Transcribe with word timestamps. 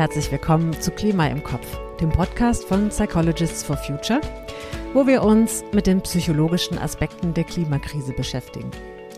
herzlich 0.00 0.32
willkommen 0.32 0.72
zu 0.80 0.92
Klima 0.92 1.26
im 1.26 1.42
Kopf, 1.44 1.78
dem 2.00 2.08
Podcast 2.08 2.64
von 2.64 2.88
Psychologists 2.88 3.62
for 3.62 3.76
Future, 3.76 4.22
wo 4.94 5.06
wir 5.06 5.22
uns 5.22 5.62
mit 5.74 5.86
den 5.86 6.00
psychologischen 6.00 6.78
Aspekten 6.78 7.34
der 7.34 7.44
Klimakrise 7.44 8.14
beschäftigen. 8.14 8.70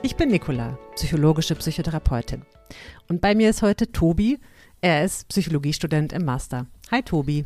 Ich 0.03 0.17
bin 0.17 0.31
Nicola, 0.31 0.77
psychologische 0.97 1.55
Psychotherapeutin. 1.55 2.43
Und 3.09 3.21
bei 3.21 3.37
mir 3.37 3.49
ist 3.49 3.63
heute 3.63 3.93
Tobi. 3.93 4.41
Er 4.81 5.05
ist 5.05 5.29
Psychologiestudent 5.29 6.13
im 6.13 6.25
Master. 6.25 6.67
Hi 6.91 7.01
Tobi. 7.01 7.45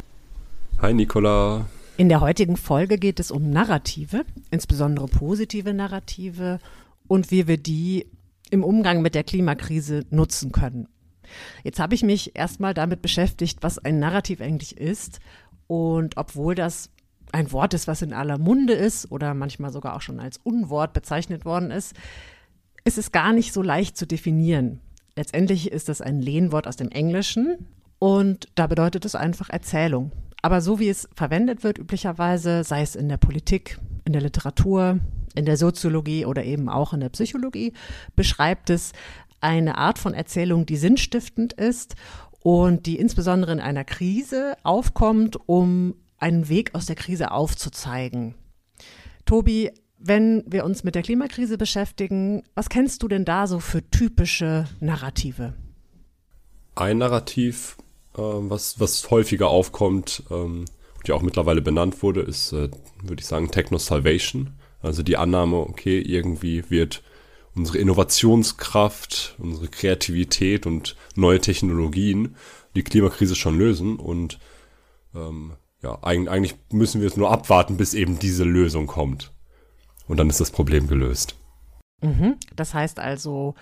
Hi 0.81 0.95
Nicola. 0.95 1.67
In 1.99 2.09
der 2.09 2.23
heutigen 2.23 2.57
Folge 2.57 2.97
geht 2.97 3.21
es 3.21 3.31
um 3.31 3.51
Narrative, 3.51 4.25
insbesondere 4.51 5.09
positive 5.09 5.75
Narrative 5.75 6.59
und 7.07 7.31
wie 7.31 7.47
wir 7.47 7.59
die 7.59 8.07
im 8.49 8.65
Umgang 8.65 9.03
mit 9.03 9.15
der 9.15 9.25
Klimakrise 9.25 10.07
nutzen 10.09 10.53
können. 10.53 10.89
Jetzt 11.65 11.81
habe 11.81 11.95
ich 11.95 12.03
mich 12.03 12.37
erstmal 12.37 12.75
damit 12.75 13.03
beschäftigt, 13.03 13.59
was 13.63 13.79
ein 13.79 13.99
Narrativ 13.99 14.41
eigentlich 14.41 14.77
ist. 14.77 15.21
Und 15.67 16.17
obwohl 16.17 16.55
das 16.55 16.91
ein 17.33 17.53
Wort 17.53 17.75
ist, 17.75 17.87
was 17.87 18.03
in 18.03 18.13
aller 18.13 18.39
Munde 18.39 18.73
ist 18.73 19.11
oder 19.11 19.35
manchmal 19.35 19.73
sogar 19.73 19.97
auch 19.97 20.01
schon 20.01 20.21
als 20.21 20.39
Unwort 20.39 20.93
bezeichnet 20.93 21.45
worden 21.45 21.71
ist, 21.71 21.95
ist 22.85 22.99
es 22.99 23.13
gar 23.13 23.33
nicht 23.33 23.53
so 23.53 23.63
leicht 23.63 23.97
zu 23.97 24.07
definieren. 24.07 24.81
Letztendlich 25.17 25.73
ist 25.73 25.89
es 25.89 26.01
ein 26.01 26.21
Lehnwort 26.21 26.69
aus 26.69 26.77
dem 26.77 26.91
Englischen 26.91 27.67
und 27.99 28.49
da 28.55 28.67
bedeutet 28.67 29.05
es 29.05 29.15
einfach 29.15 29.51
Erzählung. 29.51 30.13
Aber 30.43 30.61
so 30.61 30.79
wie 30.79 30.89
es 30.89 31.09
verwendet 31.15 31.65
wird 31.65 31.79
üblicherweise, 31.79 32.63
sei 32.63 32.83
es 32.83 32.95
in 32.95 33.09
der 33.09 33.17
Politik, 33.17 33.81
in 34.05 34.13
der 34.13 34.23
Literatur, 34.23 35.01
in 35.35 35.45
der 35.45 35.57
Soziologie 35.57 36.25
oder 36.25 36.45
eben 36.45 36.69
auch 36.69 36.93
in 36.93 37.01
der 37.01 37.09
Psychologie, 37.09 37.73
beschreibt 38.15 38.71
es 38.71 38.93
eine 39.47 39.79
Art 39.79 39.99
von 39.99 40.13
Erzählung, 40.13 40.67
die 40.67 40.77
sinnstiftend 40.77 41.53
ist 41.53 41.95
und 42.41 42.87
die 42.87 42.99
insbesondere 42.99 43.53
in 43.53 43.61
einer 43.61 43.85
Krise 43.85 44.57
aufkommt, 44.65 45.39
um 45.47 45.95
einen 46.19 46.49
Weg 46.49 46.75
aus 46.75 46.87
der 46.87 46.97
Krise 46.97 47.31
aufzuzeigen. 47.31 48.35
Tobi, 49.25 49.71
wenn 49.99 50.45
wir 50.47 50.65
uns 50.65 50.83
mit 50.83 50.95
der 50.95 51.03
Klimakrise 51.03 51.59
beschäftigen, 51.59 52.43
was 52.55 52.69
kennst 52.69 53.03
du 53.03 53.09
denn 53.09 53.25
da 53.25 53.47
so 53.47 53.61
für 53.61 53.89
typische 53.91 54.67
Narrative? 54.81 55.55
Ein 56.75 56.99
Narrativ, 56.99 57.77
äh, 58.15 58.21
was, 58.21 58.81
was 58.81 59.11
häufiger 59.11 59.49
aufkommt 59.49 60.25
ähm, 60.31 60.65
und 60.99 61.09
ja 61.09 61.15
auch 61.15 61.23
mittlerweile 61.23 61.63
benannt 61.63 62.03
wurde, 62.03 62.21
ist, 62.21 62.53
äh, 62.53 62.69
würde 63.03 63.21
ich 63.21 63.27
sagen, 63.27 63.51
Techno-Salvation. 63.51 64.51
Also 64.83 65.03
die 65.03 65.17
Annahme, 65.17 65.57
okay, 65.57 66.01
irgendwie 66.01 66.69
wird 66.69 67.03
unsere 67.57 67.79
Innovationskraft, 67.79 69.35
unsere 69.39 69.69
Kreativität 69.69 70.67
und 70.67 70.97
neue 71.15 71.41
Technologien 71.41 72.37
die 72.75 72.83
Klimakrise 72.83 73.35
schon 73.35 73.59
lösen. 73.59 73.97
Und 73.97 74.39
ähm, 75.15 75.55
ja, 75.83 75.99
eigentlich 76.03 76.57
müssen 76.71 77.01
wir 77.01 77.09
es 77.09 77.17
nur 77.17 77.31
abwarten, 77.31 77.77
bis 77.77 77.95
eben 77.95 78.19
diese 78.19 78.45
Lösung 78.45 78.87
kommt. 78.87 79.33
Und 80.07 80.19
dann 80.19 80.29
ist 80.29 80.41
das 80.41 80.51
Problem 80.51 80.87
gelöst. 80.87 81.37
Mhm. 82.03 82.37
Das 82.55 82.75
heißt 82.75 82.99
also, 82.99 83.55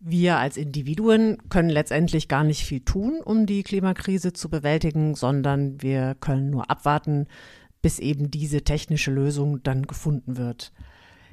wir 0.00 0.38
als 0.38 0.56
Individuen 0.56 1.38
können 1.48 1.70
letztendlich 1.70 2.28
gar 2.28 2.44
nicht 2.44 2.64
viel 2.64 2.80
tun, 2.80 3.20
um 3.24 3.46
die 3.46 3.62
Klimakrise 3.62 4.32
zu 4.32 4.48
bewältigen, 4.50 5.14
sondern 5.14 5.80
wir 5.80 6.16
können 6.20 6.50
nur 6.50 6.70
abwarten, 6.70 7.28
bis 7.80 7.98
eben 7.98 8.30
diese 8.30 8.62
technische 8.62 9.12
Lösung 9.12 9.62
dann 9.62 9.86
gefunden 9.86 10.36
wird. 10.36 10.72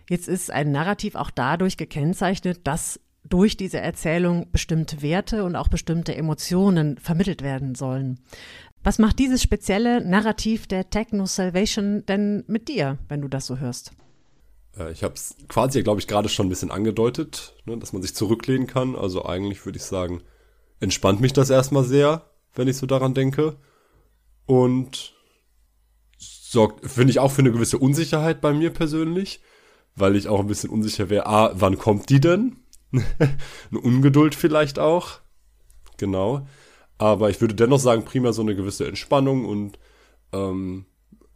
Jetzt 0.09 0.27
ist 0.27 0.51
ein 0.51 0.71
Narrativ 0.71 1.15
auch 1.15 1.31
dadurch 1.31 1.77
gekennzeichnet, 1.77 2.61
dass 2.65 2.99
durch 3.23 3.55
diese 3.55 3.79
Erzählung 3.79 4.51
bestimmte 4.51 5.01
Werte 5.01 5.43
und 5.43 5.55
auch 5.55 5.69
bestimmte 5.69 6.15
Emotionen 6.15 6.97
vermittelt 6.97 7.41
werden 7.41 7.73
sollen. 7.73 8.19
Was 8.83 8.99
macht 8.99 9.17
dieses 9.19 9.41
spezielle 9.41 10.05
Narrativ 10.05 10.67
der 10.67 10.89
Techno 10.89 11.25
Salvation 11.25 12.05
denn 12.05 12.43
mit 12.47 12.67
dir, 12.67 12.97
wenn 13.07 13.21
du 13.21 13.29
das 13.29 13.45
so 13.45 13.57
hörst? 13.57 13.93
Äh, 14.77 14.91
ich 14.91 15.03
habe 15.03 15.13
es 15.13 15.35
quasi, 15.47 15.83
glaube 15.83 16.01
ich, 16.01 16.07
gerade 16.07 16.27
schon 16.27 16.47
ein 16.47 16.49
bisschen 16.49 16.71
angedeutet, 16.71 17.55
ne, 17.65 17.77
dass 17.77 17.93
man 17.93 18.01
sich 18.01 18.13
zurücklehnen 18.13 18.67
kann. 18.67 18.95
Also 18.97 19.25
eigentlich 19.25 19.65
würde 19.65 19.77
ich 19.77 19.83
sagen, 19.83 20.21
entspannt 20.81 21.21
mich 21.21 21.31
das 21.31 21.49
erstmal 21.49 21.85
sehr, 21.85 22.29
wenn 22.55 22.67
ich 22.67 22.75
so 22.75 22.85
daran 22.85 23.13
denke. 23.13 23.55
Und 24.45 25.13
sorgt, 26.17 26.85
finde 26.85 27.11
ich, 27.11 27.19
auch 27.19 27.31
für 27.31 27.41
eine 27.41 27.53
gewisse 27.53 27.77
Unsicherheit 27.77 28.41
bei 28.41 28.53
mir 28.53 28.71
persönlich 28.71 29.41
weil 29.95 30.15
ich 30.15 30.27
auch 30.27 30.39
ein 30.39 30.47
bisschen 30.47 30.69
unsicher 30.69 31.09
wäre, 31.09 31.27
ah, 31.27 31.51
wann 31.55 31.77
kommt 31.77 32.09
die 32.09 32.19
denn? 32.19 32.57
eine 32.91 33.79
Ungeduld 33.79 34.35
vielleicht 34.35 34.79
auch. 34.79 35.19
Genau. 35.97 36.47
Aber 36.97 37.29
ich 37.29 37.41
würde 37.41 37.55
dennoch 37.55 37.79
sagen, 37.79 38.05
prima 38.05 38.33
so 38.33 38.41
eine 38.41 38.55
gewisse 38.55 38.87
Entspannung 38.87 39.45
und 39.45 39.79
ähm, 40.31 40.85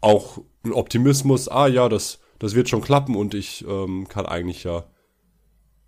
auch 0.01 0.39
ein 0.63 0.73
Optimismus, 0.73 1.49
ah 1.49 1.67
ja, 1.67 1.89
das, 1.89 2.19
das 2.39 2.55
wird 2.55 2.69
schon 2.69 2.81
klappen 2.81 3.15
und 3.15 3.33
ich 3.33 3.65
ähm, 3.67 4.07
kann 4.07 4.25
eigentlich 4.25 4.63
ja, 4.63 4.85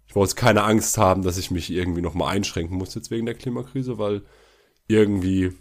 ich 0.08 0.13
brauche 0.13 0.25
jetzt 0.25 0.35
keine 0.35 0.63
Angst 0.63 0.97
haben, 0.97 1.22
dass 1.22 1.38
ich 1.38 1.52
mich 1.52 1.69
irgendwie 1.69 2.02
nochmal 2.02 2.35
einschränken 2.35 2.78
muss 2.78 2.96
jetzt 2.96 3.12
wegen 3.12 3.28
der 3.28 3.35
Klimakrise, 3.35 4.00
weil 4.00 4.24
irgendwie 4.88 5.53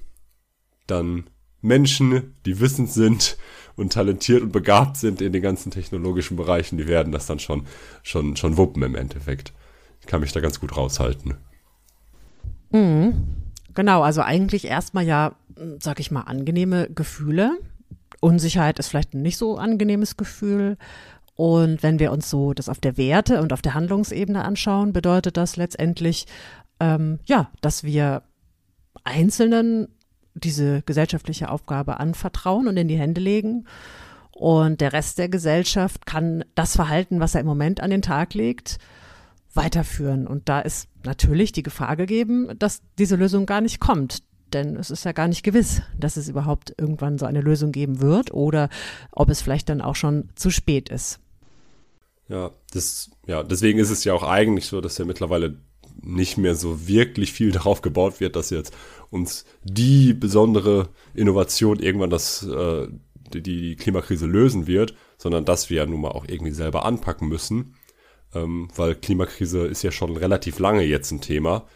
dann 0.87 1.29
Menschen, 1.61 2.35
die 2.47 2.61
wissend 2.61 2.91
sind 2.91 3.37
und 3.79 3.93
talentiert 3.93 4.43
und 4.43 4.53
begabt 4.53 4.97
sind 4.97 5.21
in 5.21 5.33
den 5.33 5.43
ganzen 5.43 5.71
technologischen 5.71 6.37
Bereichen, 6.37 6.79
die 6.79 6.89
werden 6.89 7.13
das 7.13 7.27
dann 7.27 7.39
schon, 7.39 7.67
schon, 8.03 8.37
schon 8.37 8.57
wuppen 8.57 8.83
im 8.83 8.95
Endeffekt. 8.95 9.53
Ich 10.01 10.07
kann 10.07 10.21
mich 10.21 10.33
da 10.33 10.41
ganz 10.41 10.61
gut 10.61 10.77
raushalten. 10.77 11.35
Mhm. 12.71 13.29
Genau, 13.75 14.03
also 14.03 14.23
eigentlich 14.23 14.65
erstmal 14.65 15.05
ja, 15.05 15.37
sag 15.81 16.01
ich 16.01 16.11
mal, 16.11 16.23
angenehme 16.23 16.89
Gefühle. 16.91 17.59
Unsicherheit 18.21 18.79
ist 18.79 18.89
vielleicht 18.89 19.15
ein 19.15 19.23
nicht 19.23 19.37
so 19.37 19.57
angenehmes 19.57 20.17
Gefühl. 20.17 20.77
Und 21.35 21.85
wenn 21.85 22.01
wir 22.01 22.11
uns 22.11 22.29
so 22.29 22.53
das 22.53 22.69
auf 22.69 22.81
der 22.81 22.97
Werte- 22.97 23.41
und 23.41 23.53
auf 23.53 23.63
der 23.63 23.75
Handlungsebene 23.75 24.45
anschauen, 24.45 24.93
bedeutet 24.93 25.37
das 25.37 25.57
letztendlich, 25.57 26.27
ähm, 26.81 27.21
ja, 27.27 27.51
dass 27.61 27.85
wir 27.85 28.23
Einzelnen 29.05 29.89
diese 30.45 30.83
gesellschaftliche 30.83 31.51
Aufgabe 31.51 32.01
anvertrauen 32.01 32.69
und 32.69 32.77
in 32.77 32.89
die 32.89 32.99
Hände 32.99 33.21
legen. 33.21 33.67
Und 34.31 34.81
der 34.81 34.93
Rest 34.93 35.19
der 35.19 35.29
Gesellschaft 35.29 36.07
kann 36.07 36.45
das 36.55 36.77
Verhalten, 36.77 37.21
was 37.21 37.35
er 37.35 37.41
im 37.41 37.47
Moment 37.47 37.81
an 37.81 37.91
den 37.91 38.03
Tag 38.03 38.35
legt, 38.35 38.79
weiterführen. 39.53 40.27
Und 40.27 40.49
da 40.49 40.61
ist 40.61 40.89
natürlich 41.05 41.53
die 41.53 41.63
Gefahr 41.65 41.97
gegeben, 41.97 42.49
dass 42.59 42.83
diese 42.99 43.17
Lösung 43.17 43.47
gar 43.47 43.61
nicht 43.61 43.81
kommt. 43.81 44.23
Denn 44.53 44.77
es 44.77 44.91
ist 44.91 45.05
ja 45.05 45.13
gar 45.13 45.29
nicht 45.29 45.43
gewiss, 45.43 45.83
dass 45.99 46.17
es 46.17 46.29
überhaupt 46.29 46.75
irgendwann 46.79 47.19
so 47.19 47.27
eine 47.27 47.41
Lösung 47.41 47.73
geben 47.73 48.01
wird 48.01 48.33
oder 48.33 48.69
ob 49.13 49.29
es 49.29 49.43
vielleicht 49.43 49.69
dann 49.69 49.81
auch 49.81 49.97
schon 49.97 50.31
zu 50.37 50.51
spät 50.51 50.89
ist. 50.89 51.21
Ja, 52.29 52.51
das, 52.73 53.11
ja, 53.27 53.43
deswegen 53.43 53.79
ist 53.79 53.91
es 53.91 54.05
ja 54.05 54.15
auch 54.15 54.23
eigentlich 54.23 54.67
so, 54.67 54.81
dass 54.81 54.99
ja 54.99 55.05
mittlerweile 55.05 55.57
nicht 56.01 56.39
mehr 56.39 56.55
so 56.55 56.87
wirklich 56.87 57.33
viel 57.33 57.53
darauf 57.53 57.83
gebaut 57.83 58.21
wird, 58.21 58.37
dass 58.37 58.51
jetzt 58.51 58.75
uns 59.11 59.45
die 59.63 60.13
besondere 60.15 60.91
Innovation 61.15 61.81
irgendwann 61.81 62.11
das, 62.11 62.47
äh, 62.47 62.89
die, 63.33 63.43
die 63.43 63.77
Klimakrise 63.77 64.27
lösen 64.27 64.67
wird, 64.67 64.95
sondern 65.17 65.45
dass 65.45 65.71
wir 65.71 65.79
ja 65.79 65.87
nun 65.87 66.01
mal 66.01 66.11
auch 66.11 66.27
irgendwie 66.29 66.53
selber 66.53 66.85
anpacken 66.85 67.29
müssen, 67.29 67.75
ähm, 68.35 68.69
weil 68.77 68.95
Klimakrise 68.95 69.67
ist 69.67 69.83
ja 69.83 69.91
schon 69.91 70.17
relativ 70.17 70.59
lange 70.59 70.83
jetzt 70.83 71.11
ein 71.11 71.21
Thema 71.21 71.67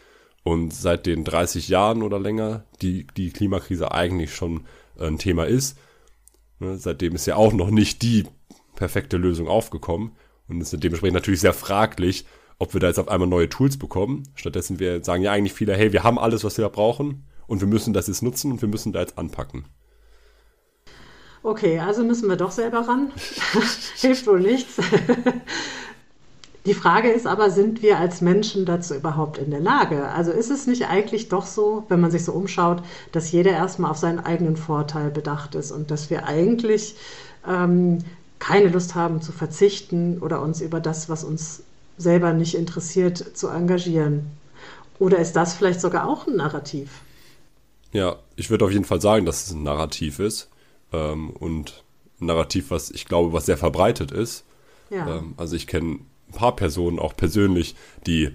und 0.44 0.72
seit 0.72 1.06
den 1.06 1.25
30 1.25 1.69
Jahren 1.69 2.03
oder 2.03 2.19
länger 2.19 2.65
die, 2.81 3.06
die 3.16 3.31
Klimakrise 3.31 3.93
eigentlich 3.93 4.34
schon 4.34 4.66
ein 4.99 5.19
Thema 5.19 5.44
ist. 5.44 5.78
Ne, 6.59 6.77
seitdem 6.77 7.15
ist 7.15 7.27
ja 7.27 7.36
auch 7.36 7.53
noch 7.53 7.71
nicht 7.71 8.03
die 8.03 8.25
perfekte 8.77 9.16
Lösung 9.16 9.48
aufgekommen 9.48 10.13
und 10.48 10.60
ist 10.60 10.72
dementsprechend 10.72 11.15
natürlich 11.15 11.41
sehr 11.41 11.54
fraglich, 11.54 12.25
ob 12.62 12.74
wir 12.74 12.80
da 12.80 12.86
jetzt 12.86 13.00
auf 13.00 13.09
einmal 13.09 13.26
neue 13.26 13.48
Tools 13.48 13.76
bekommen. 13.76 14.22
Stattdessen 14.36 14.78
wir 14.78 15.03
sagen 15.03 15.24
ja 15.24 15.32
eigentlich 15.32 15.53
viele, 15.53 15.74
hey, 15.74 15.92
wir 15.92 16.04
haben 16.04 16.16
alles, 16.16 16.44
was 16.44 16.59
wir 16.59 16.68
brauchen 16.68 17.24
und 17.48 17.60
wir 17.60 17.66
müssen 17.66 17.92
das 17.92 18.06
jetzt 18.06 18.22
nutzen 18.22 18.53
und 18.53 18.62
wir 18.62 18.68
müssen 18.68 18.92
da 18.92 19.00
jetzt 19.00 19.18
anpacken. 19.18 19.64
Okay, 21.42 21.80
also 21.80 22.04
müssen 22.04 22.28
wir 22.28 22.36
doch 22.36 22.53
selber 22.53 22.86
ran. 22.86 23.10
Hilft 23.97 24.28
wohl 24.28 24.38
nichts. 24.38 24.76
Die 26.66 26.74
Frage 26.74 27.10
ist 27.10 27.26
aber, 27.26 27.50
sind 27.50 27.82
wir 27.82 27.98
als 27.98 28.20
Menschen 28.20 28.65
dazu 28.65 28.94
überhaupt 28.94 29.38
in 29.38 29.50
der 29.50 29.58
Lage? 29.58 30.06
Also 30.10 30.30
ist 30.30 30.53
es 30.53 30.68
nicht 30.68 30.86
eigentlich 30.86 31.28
doch 31.28 31.47
so, 31.47 31.82
wenn 31.88 31.98
man 31.98 32.12
sich 32.12 32.24
so 32.24 32.30
umschaut, 32.30 32.84
dass 33.10 33.32
jeder 33.32 33.50
erstmal 33.50 33.91
auf 33.91 33.98
seinen 33.98 34.20
eigenen 34.20 34.56
Vorteil 34.56 35.10
bedacht 35.10 35.56
ist 35.56 35.72
und 35.72 35.91
dass 35.91 36.10
wir 36.10 36.28
eigentlich 36.28 36.94
ähm, 37.44 37.98
keine 38.38 38.68
Lust 38.68 38.94
haben 38.94 39.20
zu 39.20 39.32
verzichten 39.32 40.20
oder 40.20 40.41
uns 40.41 40.60
über 40.60 40.78
das, 40.78 41.08
was 41.08 41.24
uns 41.24 41.65
selber 41.97 42.33
nicht 42.33 42.54
interessiert, 42.54 43.36
zu 43.36 43.48
engagieren. 43.48 44.30
Oder 44.98 45.18
ist 45.18 45.34
das 45.34 45.54
vielleicht 45.54 45.80
sogar 45.80 46.09
auch 46.09 46.27
ein 46.27 46.36
Narrativ? 46.36 47.00
Ja, 47.92 48.16
ich 48.36 48.50
würde 48.50 48.65
auf 48.65 48.71
jeden 48.71 48.84
Fall 48.84 49.00
sagen, 49.00 49.27
dass 49.27 49.47
es 49.47 49.53
ein 49.53 49.62
Narrativ 49.62 50.18
ist. 50.18 50.48
Ähm, 50.92 51.30
und 51.30 51.83
ein 52.21 52.27
Narrativ, 52.27 52.71
was 52.71 52.91
ich 52.91 53.06
glaube, 53.06 53.33
was 53.33 53.47
sehr 53.47 53.59
verbreitet 53.59 54.12
ist. 54.12 54.44
Ja. 54.91 55.18
Ähm, 55.18 55.34
also 55.36 55.56
ich 55.56 55.66
kenne 55.66 55.98
ein 56.28 56.33
paar 56.33 56.56
Personen 56.56 56.98
auch 56.98 57.16
persönlich, 57.16 57.74
die 58.06 58.30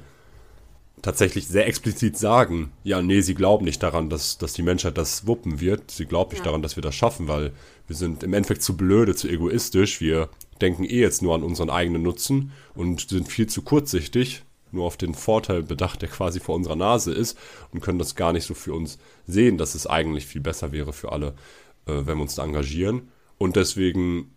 tatsächlich 1.01 1.48
sehr 1.48 1.68
explizit 1.68 2.18
sagen, 2.18 2.71
ja, 2.83 3.01
nee, 3.01 3.21
sie 3.21 3.36
glauben 3.36 3.65
nicht 3.65 3.81
daran, 3.83 4.09
dass, 4.09 4.38
dass 4.38 4.54
die 4.54 4.63
Menschheit 4.63 4.98
das 4.98 5.27
wuppen 5.27 5.59
wird. 5.59 5.92
Sie 5.92 6.06
glauben 6.06 6.31
nicht 6.31 6.39
ja. 6.39 6.45
daran, 6.45 6.62
dass 6.62 6.75
wir 6.75 6.83
das 6.83 6.95
schaffen, 6.95 7.27
weil 7.27 7.51
wir 7.88 7.95
sind 7.95 8.24
im 8.24 8.33
Endeffekt 8.33 8.63
zu 8.63 8.75
blöde, 8.75 9.15
zu 9.15 9.27
egoistisch. 9.27 10.01
Wir 10.01 10.30
denken 10.62 10.83
eh 10.83 11.00
jetzt 11.00 11.21
nur 11.21 11.36
an 11.36 11.44
unseren 11.44 11.69
eigenen 11.69 12.04
Nutzen 12.04 12.51
und 12.75 13.09
sind 13.09 13.27
viel 13.27 13.48
zu 13.48 13.62
kurzsichtig, 13.62 14.44
nur 14.71 14.86
auf 14.86 14.98
den 14.98 15.13
Vorteil 15.13 15.63
bedacht, 15.63 16.01
der 16.01 16.09
quasi 16.09 16.39
vor 16.39 16.56
unserer 16.56 16.75
Nase 16.75 17.13
ist 17.13 17.38
und 17.71 17.81
können 17.81 18.00
das 18.00 18.15
gar 18.15 18.33
nicht 18.33 18.45
so 18.45 18.54
für 18.54 18.74
uns 18.74 18.98
sehen, 19.25 19.57
dass 19.57 19.75
es 19.75 19.88
eigentlich 19.88 20.25
viel 20.25 20.42
besser 20.42 20.71
wäre 20.71 20.94
für 20.94 21.12
alle, 21.12 21.33
äh, 21.86 22.06
wenn 22.06 22.18
wir 22.18 22.21
uns 22.21 22.36
da 22.36 22.44
engagieren. 22.44 23.09
Und 23.38 23.56
deswegen 23.56 24.31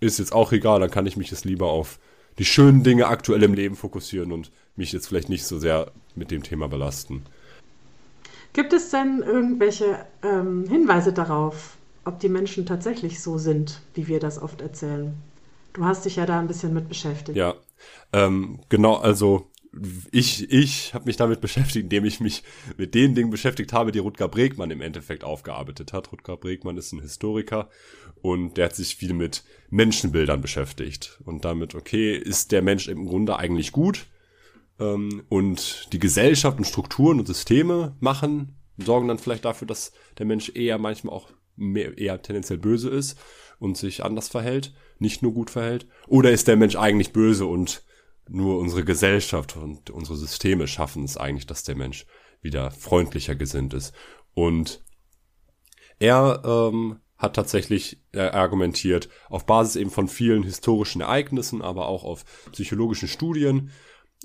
ist 0.00 0.18
jetzt 0.18 0.32
auch 0.32 0.52
egal, 0.52 0.80
dann 0.80 0.90
kann 0.90 1.06
ich 1.06 1.16
mich 1.16 1.30
jetzt 1.30 1.44
lieber 1.44 1.70
auf 1.70 1.98
die 2.38 2.44
schönen 2.44 2.82
Dinge 2.82 3.08
aktuell 3.08 3.42
im 3.42 3.54
Leben 3.54 3.76
fokussieren 3.76 4.32
und 4.32 4.50
mich 4.76 4.92
jetzt 4.92 5.08
vielleicht 5.08 5.28
nicht 5.28 5.44
so 5.44 5.58
sehr 5.58 5.92
mit 6.14 6.30
dem 6.30 6.42
Thema 6.42 6.68
belasten. 6.68 7.22
Gibt 8.52 8.72
es 8.72 8.90
denn 8.90 9.22
irgendwelche 9.24 10.04
ähm, 10.22 10.66
Hinweise 10.68 11.12
darauf, 11.12 11.76
ob 12.04 12.18
die 12.18 12.28
Menschen 12.28 12.66
tatsächlich 12.66 13.20
so 13.20 13.38
sind, 13.38 13.80
wie 13.94 14.08
wir 14.08 14.20
das 14.20 14.40
oft 14.40 14.60
erzählen? 14.60 15.14
Du 15.72 15.84
hast 15.84 16.04
dich 16.04 16.16
ja 16.16 16.26
da 16.26 16.38
ein 16.38 16.48
bisschen 16.48 16.74
mit 16.74 16.88
beschäftigt. 16.88 17.36
Ja, 17.36 17.54
ähm, 18.12 18.60
genau, 18.68 18.96
also 18.96 19.50
ich, 20.10 20.50
ich 20.50 20.94
habe 20.94 21.06
mich 21.06 21.16
damit 21.16 21.40
beschäftigt, 21.40 21.84
indem 21.84 22.04
ich 22.04 22.20
mich 22.20 22.42
mit 22.76 22.94
den 22.94 23.14
Dingen 23.14 23.30
beschäftigt 23.30 23.72
habe, 23.72 23.92
die 23.92 23.98
Rutger 23.98 24.28
Bregmann 24.28 24.70
im 24.70 24.80
Endeffekt 24.80 25.24
aufgearbeitet 25.24 25.92
hat. 25.92 26.12
Rutger 26.12 26.36
Bregmann 26.36 26.76
ist 26.76 26.92
ein 26.92 27.00
Historiker 27.00 27.68
und 28.22 28.56
der 28.56 28.66
hat 28.66 28.74
sich 28.74 28.96
viel 28.96 29.14
mit 29.14 29.44
Menschenbildern 29.70 30.40
beschäftigt 30.40 31.20
und 31.24 31.44
damit, 31.44 31.74
okay, 31.74 32.16
ist 32.16 32.52
der 32.52 32.62
Mensch 32.62 32.88
im 32.88 33.06
Grunde 33.06 33.36
eigentlich 33.36 33.72
gut 33.72 34.06
ähm, 34.78 35.22
und 35.28 35.88
die 35.92 36.00
Gesellschaft 36.00 36.58
und 36.58 36.64
Strukturen 36.64 37.20
und 37.20 37.26
Systeme 37.26 37.96
machen, 38.00 38.56
sorgen 38.78 39.08
dann 39.08 39.18
vielleicht 39.18 39.44
dafür, 39.44 39.68
dass 39.68 39.92
der 40.18 40.26
Mensch 40.26 40.50
eher 40.54 40.78
manchmal 40.78 41.14
auch 41.14 41.30
mehr, 41.56 41.96
eher 41.96 42.20
tendenziell 42.22 42.58
böse 42.58 42.88
ist 42.88 43.18
und 43.58 43.76
sich 43.76 44.02
anders 44.04 44.28
verhält, 44.28 44.72
nicht 45.00 45.22
nur 45.22 45.32
gut 45.32 45.50
verhält, 45.50 45.86
oder 46.06 46.30
ist 46.30 46.48
der 46.48 46.56
Mensch 46.56 46.76
eigentlich 46.76 47.12
böse 47.12 47.46
und 47.46 47.82
nur 48.28 48.58
unsere 48.58 48.84
Gesellschaft 48.84 49.56
und 49.56 49.90
unsere 49.90 50.16
Systeme 50.16 50.68
schaffen 50.68 51.04
es 51.04 51.16
eigentlich, 51.16 51.46
dass 51.46 51.64
der 51.64 51.74
Mensch 51.74 52.06
wieder 52.42 52.70
freundlicher 52.70 53.34
gesinnt 53.34 53.74
ist. 53.74 53.92
Und 54.34 54.84
er 55.98 56.42
ähm, 56.44 57.00
hat 57.18 57.34
tatsächlich 57.36 58.02
äh, 58.12 58.20
argumentiert, 58.20 59.08
auf 59.28 59.46
Basis 59.46 59.76
eben 59.76 59.90
von 59.90 60.08
vielen 60.08 60.42
historischen 60.42 61.02
Ereignissen, 61.02 61.60
aber 61.60 61.88
auch 61.88 62.04
auf 62.04 62.24
psychologischen 62.52 63.08
Studien 63.08 63.70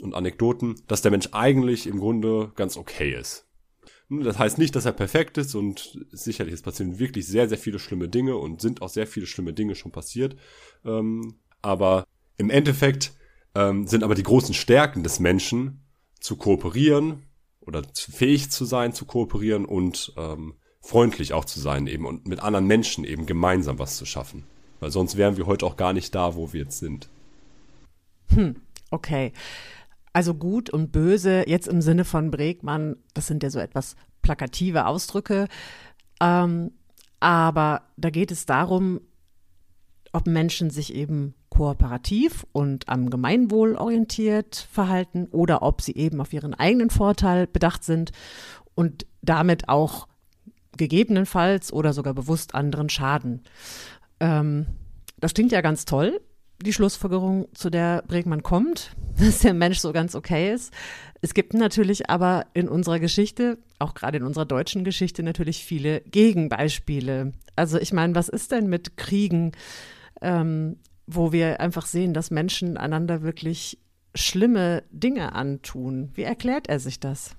und 0.02 0.14
Anekdoten, 0.14 0.76
dass 0.88 1.02
der 1.02 1.12
Mensch 1.12 1.30
eigentlich 1.32 1.88
im 1.88 2.00
Grunde 2.00 2.52
ganz 2.56 2.78
okay 2.78 3.14
ist. 3.14 3.48
Das 4.10 4.38
heißt 4.38 4.58
nicht, 4.58 4.76
dass 4.76 4.86
er 4.86 4.92
perfekt 4.92 5.38
ist 5.38 5.56
und 5.56 6.06
sicherlich 6.12 6.54
es 6.54 6.62
passieren 6.62 7.00
wirklich 7.00 7.26
sehr, 7.28 7.50
sehr 7.50 7.58
viele 7.58 7.80
schlimme 7.80 8.08
Dinge 8.08 8.38
und 8.38 8.62
sind 8.62 8.82
auch 8.82 8.90
sehr 8.90 9.08
viele 9.08 9.26
schlimme 9.26 9.54
Dinge 9.54 9.76
schon 9.76 9.92
passiert. 9.92 10.36
Ähm, 10.86 11.36
aber 11.62 12.06
im 12.38 12.52
Endeffekt 12.52 13.14
ähm, 13.56 13.88
sind 13.88 14.04
aber 14.04 14.14
die 14.14 14.24
großen 14.24 14.54
Stärken 14.54 15.02
des 15.02 15.20
Menschen 15.20 15.82
zu 16.20 16.36
kooperieren 16.36 17.24
oder 17.62 17.82
fähig 17.94 18.52
zu 18.52 18.66
sein, 18.66 18.94
zu 18.94 19.06
kooperieren 19.06 19.66
und 19.66 20.14
ähm, 20.18 20.54
freundlich 20.82 21.34
auch 21.34 21.46
zu 21.46 21.60
sein 21.60 21.88
eben 21.88 22.06
und 22.06 22.28
mit 22.28 22.42
anderen 22.42 22.68
Menschen 22.68 23.06
eben 23.06 23.26
gemeinsam 23.26 23.80
was 23.80 23.98
zu 23.98 24.06
schaffen. 24.06 24.44
Weil 24.80 24.92
sonst 24.92 25.18
wären 25.18 25.38
wir 25.38 25.48
heute 25.48 25.66
auch 25.66 25.78
gar 25.78 25.94
nicht 25.94 26.14
da, 26.14 26.36
wo 26.36 26.54
wir 26.54 26.62
jetzt 26.62 26.78
sind. 26.78 27.10
Hm, 28.30 28.56
okay. 28.92 29.32
Also 30.16 30.34
gut 30.34 30.70
und 30.70 30.94
böse, 30.94 31.44
jetzt 31.46 31.68
im 31.68 31.82
Sinne 31.82 32.06
von 32.06 32.32
Bregmann, 32.32 32.96
das 33.14 33.28
sind 33.28 33.44
ja 33.44 33.50
so 33.50 33.60
etwas 33.60 33.98
plakative 34.22 34.86
Ausdrücke. 34.86 35.50
Ähm, 36.22 36.72
aber 37.20 37.82
da 37.98 38.10
geht 38.12 38.32
es 38.32 38.46
darum, 38.46 39.02
ob 40.14 40.26
Menschen 40.26 40.70
sich 40.70 40.96
eben 40.96 41.34
kooperativ 41.50 42.48
und 42.54 42.88
am 42.88 43.10
Gemeinwohl 43.10 43.76
orientiert 43.76 44.70
verhalten 44.72 45.28
oder 45.32 45.62
ob 45.64 45.82
sie 45.82 45.96
eben 45.96 46.22
auf 46.22 46.32
ihren 46.32 46.54
eigenen 46.54 46.92
Vorteil 46.92 47.46
bedacht 47.46 47.84
sind 47.84 48.14
und 48.74 49.06
damit 49.22 49.68
auch 49.68 50.08
gegebenenfalls 50.78 51.74
oder 51.74 51.92
sogar 51.92 52.14
bewusst 52.14 52.56
anderen 52.56 52.88
schaden. 52.88 53.44
Ähm, 54.22 54.68
das 55.18 55.34
klingt 55.34 55.52
ja 55.52 55.60
ganz 55.60 55.84
toll, 55.84 56.22
die 56.62 56.74
Schlussfolgerung, 56.74 57.48
zu 57.54 57.70
der 57.70 58.04
Bregmann 58.08 58.44
kommt, 58.44 58.96
dass 59.20 59.40
der 59.40 59.54
Mensch 59.54 59.80
so 59.80 59.92
ganz 59.94 60.16
okay 60.16 60.54
ist. 60.54 60.74
Es 61.22 61.34
gibt 61.34 61.54
natürlich 61.54 62.10
aber 62.10 62.46
in 62.54 62.70
unserer 62.70 63.00
Geschichte, 63.00 63.58
auch 63.80 63.94
gerade 63.94 64.18
in 64.18 64.24
unserer 64.24 64.46
deutschen 64.46 64.84
Geschichte, 64.84 65.24
natürlich 65.24 65.64
viele 65.66 66.02
Gegenbeispiele. 66.02 67.32
Also 67.56 67.80
ich 67.80 67.94
meine, 67.94 68.16
was 68.16 68.30
ist 68.30 68.52
denn 68.52 68.68
mit 68.68 68.98
Kriegen? 68.98 69.54
Ähm, 70.22 70.78
wo 71.08 71.32
wir 71.32 71.60
einfach 71.60 71.86
sehen, 71.86 72.14
dass 72.14 72.32
Menschen 72.32 72.78
einander 72.78 73.22
wirklich 73.22 73.80
schlimme 74.16 74.84
Dinge 74.92 75.34
antun. 75.34 76.10
Wie 76.16 76.24
erklärt 76.24 76.68
er 76.68 76.80
sich 76.80 77.00
das? 77.00 77.36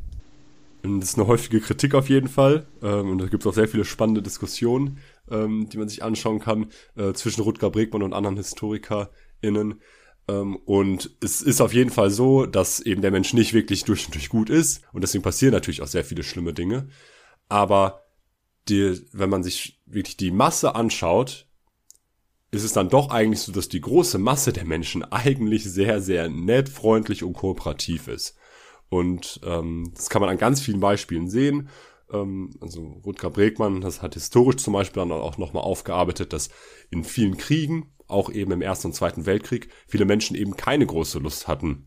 Das 0.83 1.11
ist 1.11 1.19
eine 1.19 1.27
häufige 1.27 1.61
Kritik 1.61 1.95
auf 1.95 2.09
jeden 2.09 2.29
Fall. 2.29 2.67
Ähm, 2.83 3.11
und 3.11 3.19
da 3.19 3.27
gibt 3.27 3.43
es 3.43 3.47
auch 3.47 3.55
sehr 3.55 3.69
viele 3.69 3.85
spannende 3.85 4.23
Diskussionen, 4.23 4.99
ähm, 5.31 5.69
die 5.69 5.79
man 5.79 5.89
sich 5.89 6.03
anschauen 6.03 6.39
kann, 6.39 6.71
äh, 6.97 7.13
zwischen 7.13 7.43
Rutger 7.43 7.71
Bregmann 7.71 8.03
und 8.03 8.13
anderen 8.13 8.37
HistorikerInnen. 8.37 9.81
Ähm, 10.29 10.57
und 10.65 11.11
es 11.23 11.43
ist 11.43 11.61
auf 11.61 11.73
jeden 11.73 11.91
Fall 11.91 12.11
so, 12.11 12.47
dass 12.47 12.81
eben 12.81 13.03
der 13.03 13.11
Mensch 13.11 13.33
nicht 13.33 13.53
wirklich 13.53 13.85
durch 13.85 14.07
und 14.07 14.15
durch 14.15 14.29
gut 14.29 14.51
ist. 14.51 14.83
Und 14.93 15.03
deswegen 15.03 15.23
passieren 15.23 15.53
natürlich 15.53 15.83
auch 15.83 15.87
sehr 15.87 16.05
viele 16.05 16.23
schlimme 16.23 16.53
Dinge. 16.53 16.89
Aber 17.49 18.03
die, 18.69 19.01
wenn 19.13 19.31
man 19.31 19.43
sich 19.43 19.81
wirklich 19.87 20.17
die 20.17 20.31
Masse 20.31 20.75
anschaut, 20.75 21.47
ist 22.51 22.65
es 22.65 22.73
dann 22.73 22.89
doch 22.89 23.11
eigentlich 23.11 23.41
so, 23.41 23.53
dass 23.53 23.69
die 23.69 23.81
große 23.81 24.19
Masse 24.19 24.53
der 24.53 24.65
Menschen 24.65 25.05
eigentlich 25.05 25.65
sehr, 25.65 26.01
sehr 26.01 26.29
nett, 26.29 26.69
freundlich 26.69 27.23
und 27.23 27.35
kooperativ 27.35 28.09
ist. 28.09 28.37
Und 28.89 29.41
ähm, 29.45 29.93
das 29.95 30.09
kann 30.09 30.21
man 30.21 30.31
an 30.31 30.39
ganz 30.39 30.61
vielen 30.61 30.81
Beispielen 30.81 31.29
sehen. 31.29 31.69
Ähm, 32.13 32.51
also 32.61 33.01
Rutger 33.05 33.31
Bregmann, 33.31 33.81
das 33.81 34.03
hat 34.03 34.15
historisch 34.15 34.63
zum 34.63 34.73
Beispiel 34.73 35.03
dann 35.03 35.13
auch 35.13 35.39
nochmal 35.39 35.63
aufgearbeitet, 35.63 36.33
dass 36.33 36.51
in 36.91 37.05
vielen 37.05 37.37
Kriegen, 37.37 37.93
auch 38.09 38.31
eben 38.31 38.53
im 38.53 38.63
Ersten 38.63 38.89
und 38.89 38.93
Zweiten 38.93 39.27
Weltkrieg, 39.27 39.69
viele 39.89 40.05
Menschen 40.05 40.37
eben 40.37 40.57
keine 40.57 40.87
große 40.87 41.19
Lust 41.19 41.49
hatten, 41.49 41.87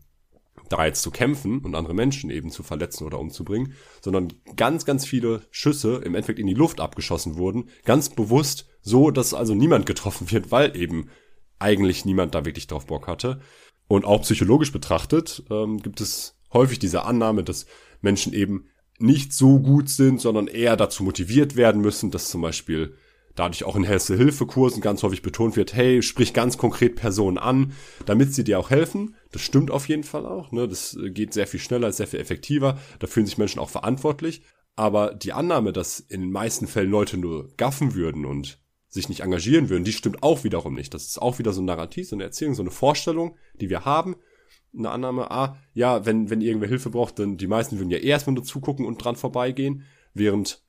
da 0.68 0.86
jetzt 0.86 1.02
zu 1.02 1.10
kämpfen 1.10 1.60
und 1.60 1.74
andere 1.74 1.94
Menschen 1.94 2.30
eben 2.30 2.50
zu 2.50 2.62
verletzen 2.62 3.04
oder 3.04 3.18
umzubringen, 3.18 3.74
sondern 4.00 4.32
ganz, 4.56 4.84
ganz 4.84 5.04
viele 5.04 5.42
Schüsse 5.50 5.96
im 5.96 6.14
Endeffekt 6.14 6.38
in 6.38 6.46
die 6.46 6.54
Luft 6.54 6.80
abgeschossen 6.80 7.36
wurden, 7.36 7.70
ganz 7.84 8.10
bewusst 8.10 8.66
so, 8.80 9.10
dass 9.10 9.34
also 9.34 9.54
niemand 9.54 9.86
getroffen 9.86 10.30
wird, 10.30 10.50
weil 10.50 10.76
eben 10.76 11.10
eigentlich 11.58 12.04
niemand 12.04 12.34
da 12.34 12.44
wirklich 12.44 12.66
drauf 12.66 12.86
Bock 12.86 13.06
hatte. 13.06 13.40
Und 13.88 14.04
auch 14.04 14.22
psychologisch 14.22 14.72
betrachtet 14.72 15.42
ähm, 15.50 15.78
gibt 15.82 16.00
es 16.00 16.38
häufig 16.52 16.78
diese 16.78 17.04
Annahme, 17.04 17.42
dass 17.42 17.66
Menschen 18.00 18.32
eben 18.32 18.66
nicht 19.00 19.32
so 19.32 19.58
gut 19.58 19.88
sind, 19.88 20.20
sondern 20.20 20.46
eher 20.46 20.76
dazu 20.76 21.02
motiviert 21.02 21.56
werden 21.56 21.80
müssen, 21.80 22.10
dass 22.10 22.28
zum 22.28 22.42
Beispiel 22.42 22.94
dadurch 23.34 23.64
auch 23.64 23.76
in 23.76 23.84
Helse-Hilfe-Kursen 23.84 24.82
ganz 24.82 25.02
häufig 25.02 25.22
betont 25.22 25.56
wird, 25.56 25.74
hey, 25.74 26.02
sprich 26.02 26.34
ganz 26.34 26.58
konkret 26.58 26.96
Personen 26.96 27.38
an, 27.38 27.72
damit 28.04 28.34
sie 28.34 28.44
dir 28.44 28.58
auch 28.58 28.70
helfen. 28.70 29.14
Das 29.32 29.42
stimmt 29.42 29.70
auf 29.70 29.88
jeden 29.88 30.04
Fall 30.04 30.26
auch. 30.26 30.52
Ne? 30.52 30.68
Das 30.68 30.98
geht 31.00 31.32
sehr 31.32 31.46
viel 31.46 31.60
schneller, 31.60 31.88
ist 31.88 31.96
sehr 31.96 32.06
viel 32.06 32.20
effektiver. 32.20 32.78
Da 32.98 33.06
fühlen 33.06 33.26
sich 33.26 33.38
Menschen 33.38 33.60
auch 33.60 33.70
verantwortlich. 33.70 34.42
Aber 34.76 35.14
die 35.14 35.32
Annahme, 35.32 35.72
dass 35.72 36.00
in 36.00 36.20
den 36.20 36.32
meisten 36.32 36.66
Fällen 36.66 36.90
Leute 36.90 37.16
nur 37.16 37.48
gaffen 37.56 37.94
würden 37.94 38.24
und 38.24 38.58
sich 38.88 39.08
nicht 39.08 39.20
engagieren 39.20 39.68
würden, 39.68 39.84
die 39.84 39.92
stimmt 39.92 40.22
auch 40.22 40.42
wiederum 40.42 40.74
nicht. 40.74 40.92
Das 40.94 41.06
ist 41.06 41.22
auch 41.22 41.38
wieder 41.38 41.52
so 41.52 41.62
ein 41.62 41.66
Narrativ, 41.66 42.08
so 42.08 42.16
eine 42.16 42.24
Erzählung, 42.24 42.54
so 42.54 42.62
eine 42.62 42.72
Vorstellung, 42.72 43.36
die 43.60 43.70
wir 43.70 43.84
haben. 43.84 44.16
Eine 44.76 44.90
Annahme, 44.90 45.30
ah, 45.30 45.56
ja, 45.74 46.06
wenn, 46.06 46.30
wenn 46.30 46.40
irgendwer 46.40 46.68
Hilfe 46.68 46.90
braucht, 46.90 47.18
dann 47.18 47.36
die 47.36 47.46
meisten 47.46 47.78
würden 47.78 47.90
ja 47.90 47.98
erstmal 47.98 48.34
nur 48.34 48.44
zugucken 48.44 48.86
und 48.86 49.02
dran 49.02 49.16
vorbeigehen, 49.16 49.84
während 50.14 50.62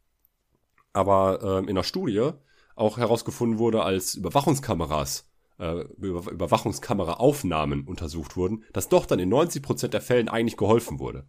aber 0.94 1.60
ähm, 1.60 1.68
in 1.68 1.76
der 1.76 1.84
Studie 1.84 2.32
auch 2.76 2.98
herausgefunden 2.98 3.60
wurde, 3.60 3.84
als 3.84 4.16
Überwachungskameras, 4.16 5.30
äh, 5.60 5.82
Über 5.98 6.32
Überwachungskameraaufnahmen 6.32 7.88
untersucht 7.88 8.36
wurden, 8.36 8.64
dass 8.74 8.90
doch 8.90 9.06
dann 9.06 9.20
in 9.20 9.32
90% 9.32 9.90
der 9.90 10.02
Fällen 10.02 10.30
eigentlich 10.30 10.58
geholfen 10.58 11.00
wurde. 11.00 11.26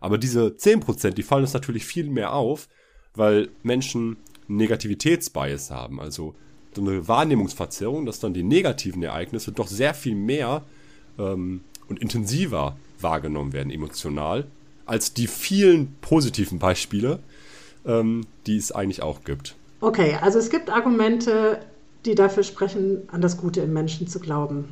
Aber 0.00 0.18
diese 0.18 0.48
10%, 0.56 1.10
die 1.10 1.22
fallen 1.22 1.42
uns 1.42 1.54
natürlich 1.54 1.84
viel 1.84 2.08
mehr 2.08 2.32
auf, 2.32 2.68
weil 3.14 3.50
Menschen 3.62 4.16
Negativitätsbias 4.48 5.70
haben, 5.70 6.00
also 6.00 6.34
so 6.74 6.82
eine 6.82 7.06
Wahrnehmungsverzerrung, 7.06 8.06
dass 8.06 8.20
dann 8.20 8.34
die 8.34 8.42
negativen 8.42 9.02
Ereignisse 9.02 9.52
doch 9.52 9.66
sehr 9.66 9.94
viel 9.94 10.14
mehr 10.14 10.64
ähm, 11.18 11.62
und 11.92 12.00
intensiver 12.00 12.76
wahrgenommen 13.00 13.52
werden 13.52 13.70
emotional, 13.70 14.46
als 14.86 15.12
die 15.12 15.26
vielen 15.26 15.94
positiven 16.00 16.58
Beispiele, 16.58 17.18
ähm, 17.84 18.26
die 18.46 18.56
es 18.56 18.72
eigentlich 18.72 19.02
auch 19.02 19.24
gibt. 19.24 19.56
Okay, 19.80 20.16
also 20.20 20.38
es 20.38 20.48
gibt 20.48 20.70
Argumente, 20.70 21.60
die 22.06 22.14
dafür 22.14 22.44
sprechen, 22.44 23.02
an 23.08 23.20
das 23.20 23.36
Gute 23.36 23.60
im 23.60 23.74
Menschen 23.74 24.08
zu 24.08 24.20
glauben. 24.20 24.68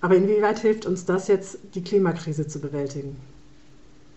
Aber 0.00 0.16
inwieweit 0.16 0.58
hilft 0.58 0.86
uns 0.86 1.04
das 1.04 1.28
jetzt, 1.28 1.58
die 1.74 1.82
Klimakrise 1.82 2.48
zu 2.48 2.58
bewältigen? 2.58 3.16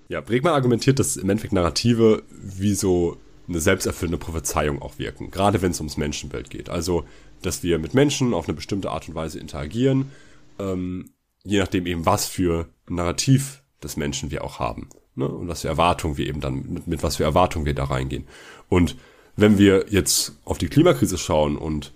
Ja, 0.10 0.22
Bregmann 0.22 0.54
argumentiert, 0.54 0.98
dass 0.98 1.18
im 1.18 1.30
Endeffekt 1.30 1.54
Narrative 1.54 2.24
wie 2.32 2.74
so 2.74 3.18
eine 3.48 3.60
selbsterfüllende 3.60 4.18
Prophezeiung 4.18 4.82
auch 4.82 4.98
wirken, 4.98 5.30
gerade 5.30 5.62
wenn 5.62 5.72
es 5.72 5.80
ums 5.80 5.98
Menschenbild 5.98 6.50
geht. 6.50 6.70
Also, 6.70 7.04
dass 7.42 7.62
wir 7.62 7.78
mit 7.78 7.94
Menschen 7.94 8.34
auf 8.34 8.48
eine 8.48 8.56
bestimmte 8.56 8.90
Art 8.90 9.08
und 9.08 9.16
Weise 9.16 9.40
interagieren, 9.40 10.12
ähm, 10.58 11.10
je 11.44 11.60
nachdem 11.60 11.86
eben, 11.86 12.06
was 12.06 12.26
für 12.26 12.68
Narrativ 12.88 13.64
des 13.84 13.98
Menschen 13.98 14.32
wir 14.32 14.44
auch 14.44 14.60
haben. 14.60 14.90
Ne? 15.16 15.28
Und 15.28 15.48
was 15.48 15.62
für 15.62 15.68
Erwartungen 15.68 16.18
wir 16.18 16.28
eben 16.28 16.42
dann, 16.42 16.66
mit, 16.74 16.88
mit 16.88 17.04
was 17.04 17.18
für 17.18 17.24
Erwartungen 17.24 17.66
wir 17.66 17.76
da 17.76 17.86
reingehen. 17.86 18.26
Und 18.70 18.96
wenn 19.36 19.58
wir 19.58 19.86
jetzt 19.90 20.34
auf 20.46 20.58
die 20.58 20.68
Klimakrise 20.68 21.18
schauen 21.18 21.58
und 21.58 21.92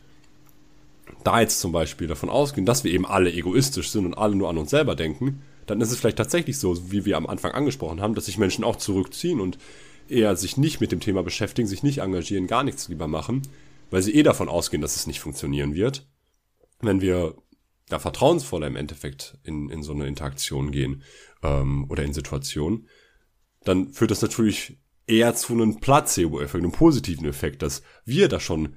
da 1.24 1.40
jetzt 1.42 1.60
zum 1.60 1.72
Beispiel 1.72 2.08
davon 2.08 2.30
ausgehen, 2.30 2.66
dass 2.66 2.84
wir 2.84 2.92
eben 2.92 3.06
alle 3.06 3.32
egoistisch 3.32 3.90
sind 3.90 4.06
und 4.06 4.14
alle 4.14 4.36
nur 4.36 4.50
an 4.50 4.58
uns 4.58 4.70
selber 4.70 4.96
denken, 4.96 5.42
dann 5.66 5.82
ist 5.82 5.92
es 5.92 6.00
vielleicht 6.00 6.18
tatsächlich 6.18 6.58
so, 6.58 6.92
wie 6.92 7.06
wir 7.06 7.18
am 7.18 7.28
Anfang 7.28 7.52
angesprochen 7.52 8.02
haben, 8.02 8.16
dass 8.16 8.26
sich 8.26 8.38
Menschen 8.38 8.64
auch 8.64 8.78
zurückziehen 8.78 9.42
und 9.42 9.58
eher 10.08 10.36
sich 10.36 10.58
nicht 10.58 10.80
mit 10.80 10.92
dem 10.92 11.02
Thema 11.02 11.24
beschäftigen, 11.24 11.68
sich 11.68 11.84
nicht 11.84 12.00
engagieren, 12.00 12.48
gar 12.48 12.64
nichts 12.64 12.88
lieber 12.88 13.08
machen, 13.08 13.42
weil 13.92 14.02
sie 14.02 14.16
eh 14.16 14.24
davon 14.24 14.48
ausgehen, 14.48 14.82
dass 14.82 14.96
es 14.96 15.08
nicht 15.08 15.20
funktionieren 15.20 15.76
wird. 15.76 16.08
Wenn 16.80 17.02
wir 17.02 17.36
da 17.90 18.00
vertrauensvoller 18.00 18.68
im 18.68 18.76
Endeffekt 18.76 19.38
in, 19.44 19.70
in 19.70 19.84
so 19.84 19.94
eine 19.94 20.08
Interaktion 20.08 20.72
gehen 20.72 21.04
ähm, 21.44 21.86
oder 21.90 22.04
in 22.04 22.14
Situationen, 22.14 22.88
dann 23.64 23.92
führt 23.94 24.12
das 24.12 24.22
natürlich 24.22 24.78
eher 25.08 25.36
zu 25.36 25.54
einem 25.54 25.80
Placebo-Effekt, 25.80 26.64
einem 26.64 26.72
positiven 26.72 27.28
Effekt, 27.28 27.62
dass 27.62 27.82
wir 28.06 28.28
da 28.28 28.40
schon 28.40 28.76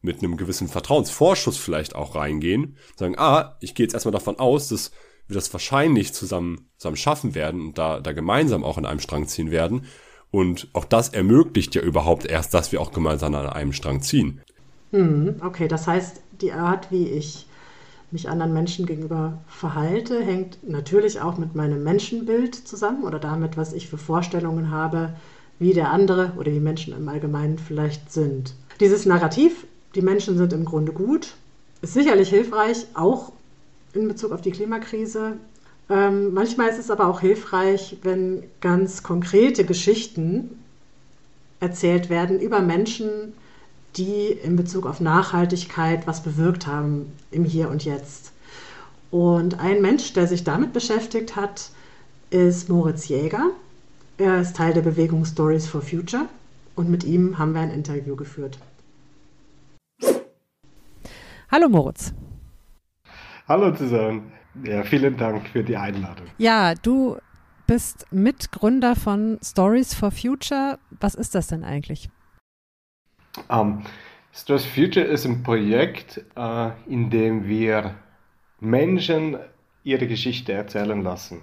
mit 0.00 0.22
einem 0.22 0.36
gewissen 0.36 0.68
Vertrauensvorschuss 0.68 1.56
vielleicht 1.56 1.94
auch 1.94 2.14
reingehen, 2.14 2.76
sagen, 2.96 3.18
ah, 3.18 3.56
ich 3.60 3.74
gehe 3.74 3.84
jetzt 3.84 3.94
erstmal 3.94 4.12
davon 4.12 4.38
aus, 4.38 4.68
dass 4.68 4.92
wir 5.26 5.34
das 5.34 5.52
wahrscheinlich 5.52 6.12
zusammen, 6.12 6.68
zusammen 6.76 6.96
schaffen 6.96 7.34
werden 7.34 7.68
und 7.68 7.78
da, 7.78 8.00
da 8.00 8.12
gemeinsam 8.12 8.62
auch 8.62 8.76
an 8.76 8.86
einem 8.86 9.00
Strang 9.00 9.26
ziehen 9.26 9.50
werden. 9.50 9.86
Und 10.30 10.68
auch 10.72 10.84
das 10.84 11.10
ermöglicht 11.10 11.74
ja 11.74 11.80
überhaupt 11.80 12.26
erst, 12.26 12.52
dass 12.54 12.72
wir 12.72 12.80
auch 12.80 12.92
gemeinsam 12.92 13.34
an 13.34 13.46
einem 13.46 13.72
Strang 13.72 14.02
ziehen. 14.02 14.42
Hm, 14.90 15.36
okay, 15.40 15.68
das 15.68 15.86
heißt, 15.86 16.20
die 16.40 16.52
Art, 16.52 16.90
wie 16.90 17.08
ich 17.08 17.46
mich 18.14 18.28
anderen 18.28 18.54
Menschen 18.54 18.86
gegenüber 18.86 19.38
verhalte, 19.48 20.22
hängt 20.22 20.66
natürlich 20.66 21.20
auch 21.20 21.36
mit 21.36 21.56
meinem 21.56 21.82
Menschenbild 21.82 22.54
zusammen 22.54 23.02
oder 23.02 23.18
damit, 23.18 23.56
was 23.56 23.72
ich 23.72 23.88
für 23.88 23.98
Vorstellungen 23.98 24.70
habe, 24.70 25.12
wie 25.58 25.74
der 25.74 25.90
andere 25.90 26.32
oder 26.38 26.50
die 26.52 26.60
Menschen 26.60 26.96
im 26.96 27.08
Allgemeinen 27.08 27.58
vielleicht 27.58 28.12
sind. 28.12 28.54
Dieses 28.78 29.04
Narrativ, 29.04 29.66
die 29.96 30.00
Menschen 30.00 30.38
sind 30.38 30.52
im 30.52 30.64
Grunde 30.64 30.92
gut, 30.92 31.34
ist 31.82 31.94
sicherlich 31.94 32.28
hilfreich, 32.28 32.86
auch 32.94 33.32
in 33.94 34.06
Bezug 34.06 34.30
auf 34.30 34.40
die 34.40 34.52
Klimakrise. 34.52 35.32
Ähm, 35.90 36.32
manchmal 36.32 36.68
ist 36.68 36.78
es 36.78 36.90
aber 36.92 37.08
auch 37.08 37.20
hilfreich, 37.20 37.98
wenn 38.04 38.44
ganz 38.60 39.02
konkrete 39.02 39.64
Geschichten 39.64 40.62
erzählt 41.58 42.10
werden 42.10 42.38
über 42.38 42.60
Menschen, 42.60 43.32
die 43.96 44.28
in 44.28 44.56
Bezug 44.56 44.86
auf 44.86 45.00
Nachhaltigkeit 45.00 46.06
was 46.06 46.22
bewirkt 46.22 46.66
haben 46.66 47.12
im 47.30 47.44
Hier 47.44 47.70
und 47.70 47.84
Jetzt. 47.84 48.32
Und 49.10 49.60
ein 49.60 49.80
Mensch, 49.80 50.12
der 50.12 50.26
sich 50.26 50.44
damit 50.44 50.72
beschäftigt 50.72 51.36
hat, 51.36 51.70
ist 52.30 52.68
Moritz 52.68 53.08
Jäger. 53.08 53.50
Er 54.18 54.40
ist 54.40 54.56
Teil 54.56 54.74
der 54.74 54.82
Bewegung 54.82 55.24
Stories 55.24 55.66
for 55.66 55.82
Future 55.82 56.26
und 56.74 56.90
mit 56.90 57.04
ihm 57.04 57.38
haben 57.38 57.52
wir 57.54 57.60
ein 57.60 57.70
Interview 57.70 58.16
geführt. 58.16 58.58
Hallo 61.50 61.68
Moritz. 61.68 62.12
Hallo 63.46 63.72
zusammen. 63.74 64.32
Ja, 64.64 64.82
vielen 64.82 65.16
Dank 65.16 65.48
für 65.48 65.62
die 65.62 65.76
Einladung. 65.76 66.26
Ja, 66.38 66.74
du 66.74 67.18
bist 67.66 68.06
Mitgründer 68.10 68.96
von 68.96 69.38
Stories 69.42 69.94
for 69.94 70.10
Future. 70.10 70.78
Was 71.00 71.14
ist 71.14 71.34
das 71.34 71.48
denn 71.48 71.64
eigentlich? 71.64 72.08
Um, 73.48 73.82
Stories 74.32 74.64
for 74.64 74.74
Future 74.74 75.06
ist 75.06 75.24
ein 75.26 75.42
Projekt, 75.42 76.24
uh, 76.36 76.70
in 76.86 77.10
dem 77.10 77.46
wir 77.46 77.94
Menschen 78.60 79.36
ihre 79.82 80.06
Geschichte 80.06 80.52
erzählen 80.52 81.02
lassen. 81.02 81.42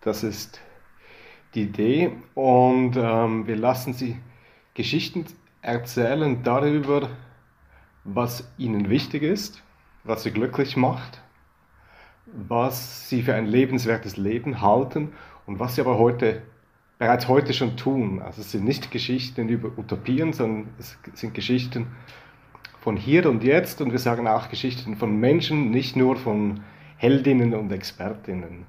Das 0.00 0.22
ist 0.22 0.60
die 1.54 1.62
Idee 1.62 2.12
und 2.34 2.96
ähm, 2.96 3.46
wir 3.46 3.56
lassen 3.56 3.92
sie 3.92 4.18
Geschichten 4.74 5.24
erzählen 5.62 6.42
darüber, 6.42 7.10
was 8.04 8.50
ihnen 8.58 8.90
wichtig 8.90 9.22
ist, 9.22 9.62
was 10.02 10.24
sie 10.24 10.30
glücklich 10.30 10.76
macht, 10.76 11.22
was 12.26 13.08
sie 13.08 13.22
für 13.22 13.34
ein 13.34 13.46
lebenswertes 13.46 14.16
Leben 14.16 14.60
halten 14.60 15.12
und 15.46 15.58
was 15.58 15.76
sie 15.76 15.80
aber 15.80 15.98
heute 15.98 16.42
bereits 17.04 17.28
heute 17.28 17.52
schon 17.52 17.76
tun. 17.76 18.22
Also 18.22 18.40
es 18.40 18.50
sind 18.50 18.64
nicht 18.64 18.90
Geschichten 18.90 19.50
über 19.50 19.70
Utopien, 19.76 20.32
sondern 20.32 20.68
es 20.78 20.96
sind 21.12 21.34
Geschichten 21.34 21.88
von 22.80 22.96
hier 22.96 23.28
und 23.28 23.44
jetzt 23.44 23.82
und 23.82 23.92
wir 23.92 23.98
sagen 23.98 24.26
auch 24.26 24.48
Geschichten 24.48 24.96
von 24.96 25.20
Menschen, 25.20 25.70
nicht 25.70 25.96
nur 25.96 26.16
von 26.16 26.60
Heldinnen 26.96 27.52
und 27.52 27.70
Expertinnen. 27.70 28.64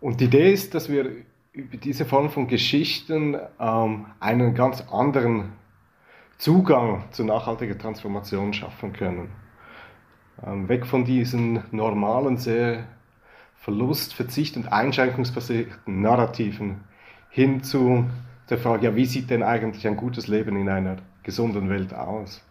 Und 0.00 0.20
die 0.20 0.26
Idee 0.26 0.52
ist, 0.52 0.76
dass 0.76 0.88
wir 0.88 1.10
über 1.52 1.76
diese 1.76 2.04
Form 2.04 2.30
von 2.30 2.46
Geschichten 2.46 3.36
ähm, 3.58 4.06
einen 4.20 4.54
ganz 4.54 4.82
anderen 4.82 5.50
Zugang 6.38 7.02
zu 7.10 7.24
nachhaltiger 7.24 7.76
Transformation 7.76 8.52
schaffen 8.52 8.92
können. 8.92 9.28
Ähm, 10.46 10.68
weg 10.68 10.86
von 10.86 11.04
diesen 11.04 11.64
normalen, 11.72 12.36
sehr 12.36 12.84
Verlust-, 13.56 14.14
Verzicht- 14.14 14.56
und 14.56 14.72
Einschränkungsbasierten 14.72 16.00
Narrativen 16.00 16.91
hin 17.32 17.62
zu 17.62 18.04
der 18.50 18.58
Frage, 18.58 18.84
ja, 18.84 18.94
wie 18.94 19.06
sieht 19.06 19.30
denn 19.30 19.42
eigentlich 19.42 19.86
ein 19.86 19.96
gutes 19.96 20.28
Leben 20.28 20.54
in 20.56 20.68
einer 20.68 20.98
gesunden 21.22 21.70
Welt 21.70 21.94
aus? 21.94 22.42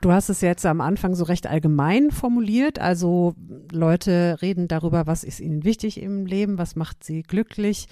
Du 0.00 0.10
hast 0.10 0.30
es 0.30 0.40
jetzt 0.40 0.64
am 0.64 0.80
Anfang 0.80 1.14
so 1.14 1.24
recht 1.24 1.46
allgemein 1.46 2.10
formuliert. 2.10 2.78
Also 2.78 3.34
Leute 3.70 4.38
reden 4.40 4.66
darüber, 4.66 5.06
was 5.06 5.22
ist 5.22 5.38
ihnen 5.38 5.64
wichtig 5.64 6.02
im 6.02 6.24
Leben, 6.24 6.58
was 6.58 6.74
macht 6.76 7.04
sie 7.04 7.22
glücklich. 7.22 7.88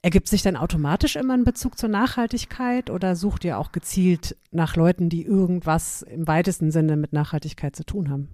Ergibt 0.00 0.28
sich 0.28 0.42
dann 0.42 0.56
automatisch 0.56 1.16
immer 1.16 1.34
ein 1.34 1.44
Bezug 1.44 1.76
zur 1.76 1.90
Nachhaltigkeit 1.90 2.88
oder 2.88 3.14
sucht 3.14 3.44
ihr 3.44 3.58
auch 3.58 3.70
gezielt 3.70 4.36
nach 4.50 4.74
Leuten, 4.74 5.10
die 5.10 5.24
irgendwas 5.24 6.02
im 6.02 6.26
weitesten 6.26 6.70
Sinne 6.70 6.96
mit 6.96 7.12
Nachhaltigkeit 7.12 7.76
zu 7.76 7.84
tun 7.84 8.08
haben? 8.08 8.28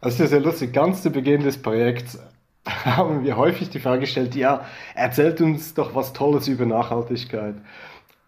Also 0.00 0.18
das 0.18 0.26
ist 0.26 0.32
ja 0.32 0.38
lustig. 0.38 0.72
Ganz 0.72 1.02
zu 1.02 1.10
Beginn 1.10 1.42
des 1.42 1.62
Projekts 1.62 2.18
haben 2.84 3.24
wir 3.24 3.36
häufig 3.36 3.70
die 3.70 3.80
Frage 3.80 4.00
gestellt, 4.00 4.34
ja, 4.34 4.64
erzählt 4.94 5.40
uns 5.40 5.74
doch 5.74 5.94
was 5.94 6.12
Tolles 6.12 6.48
über 6.48 6.66
Nachhaltigkeit. 6.66 7.54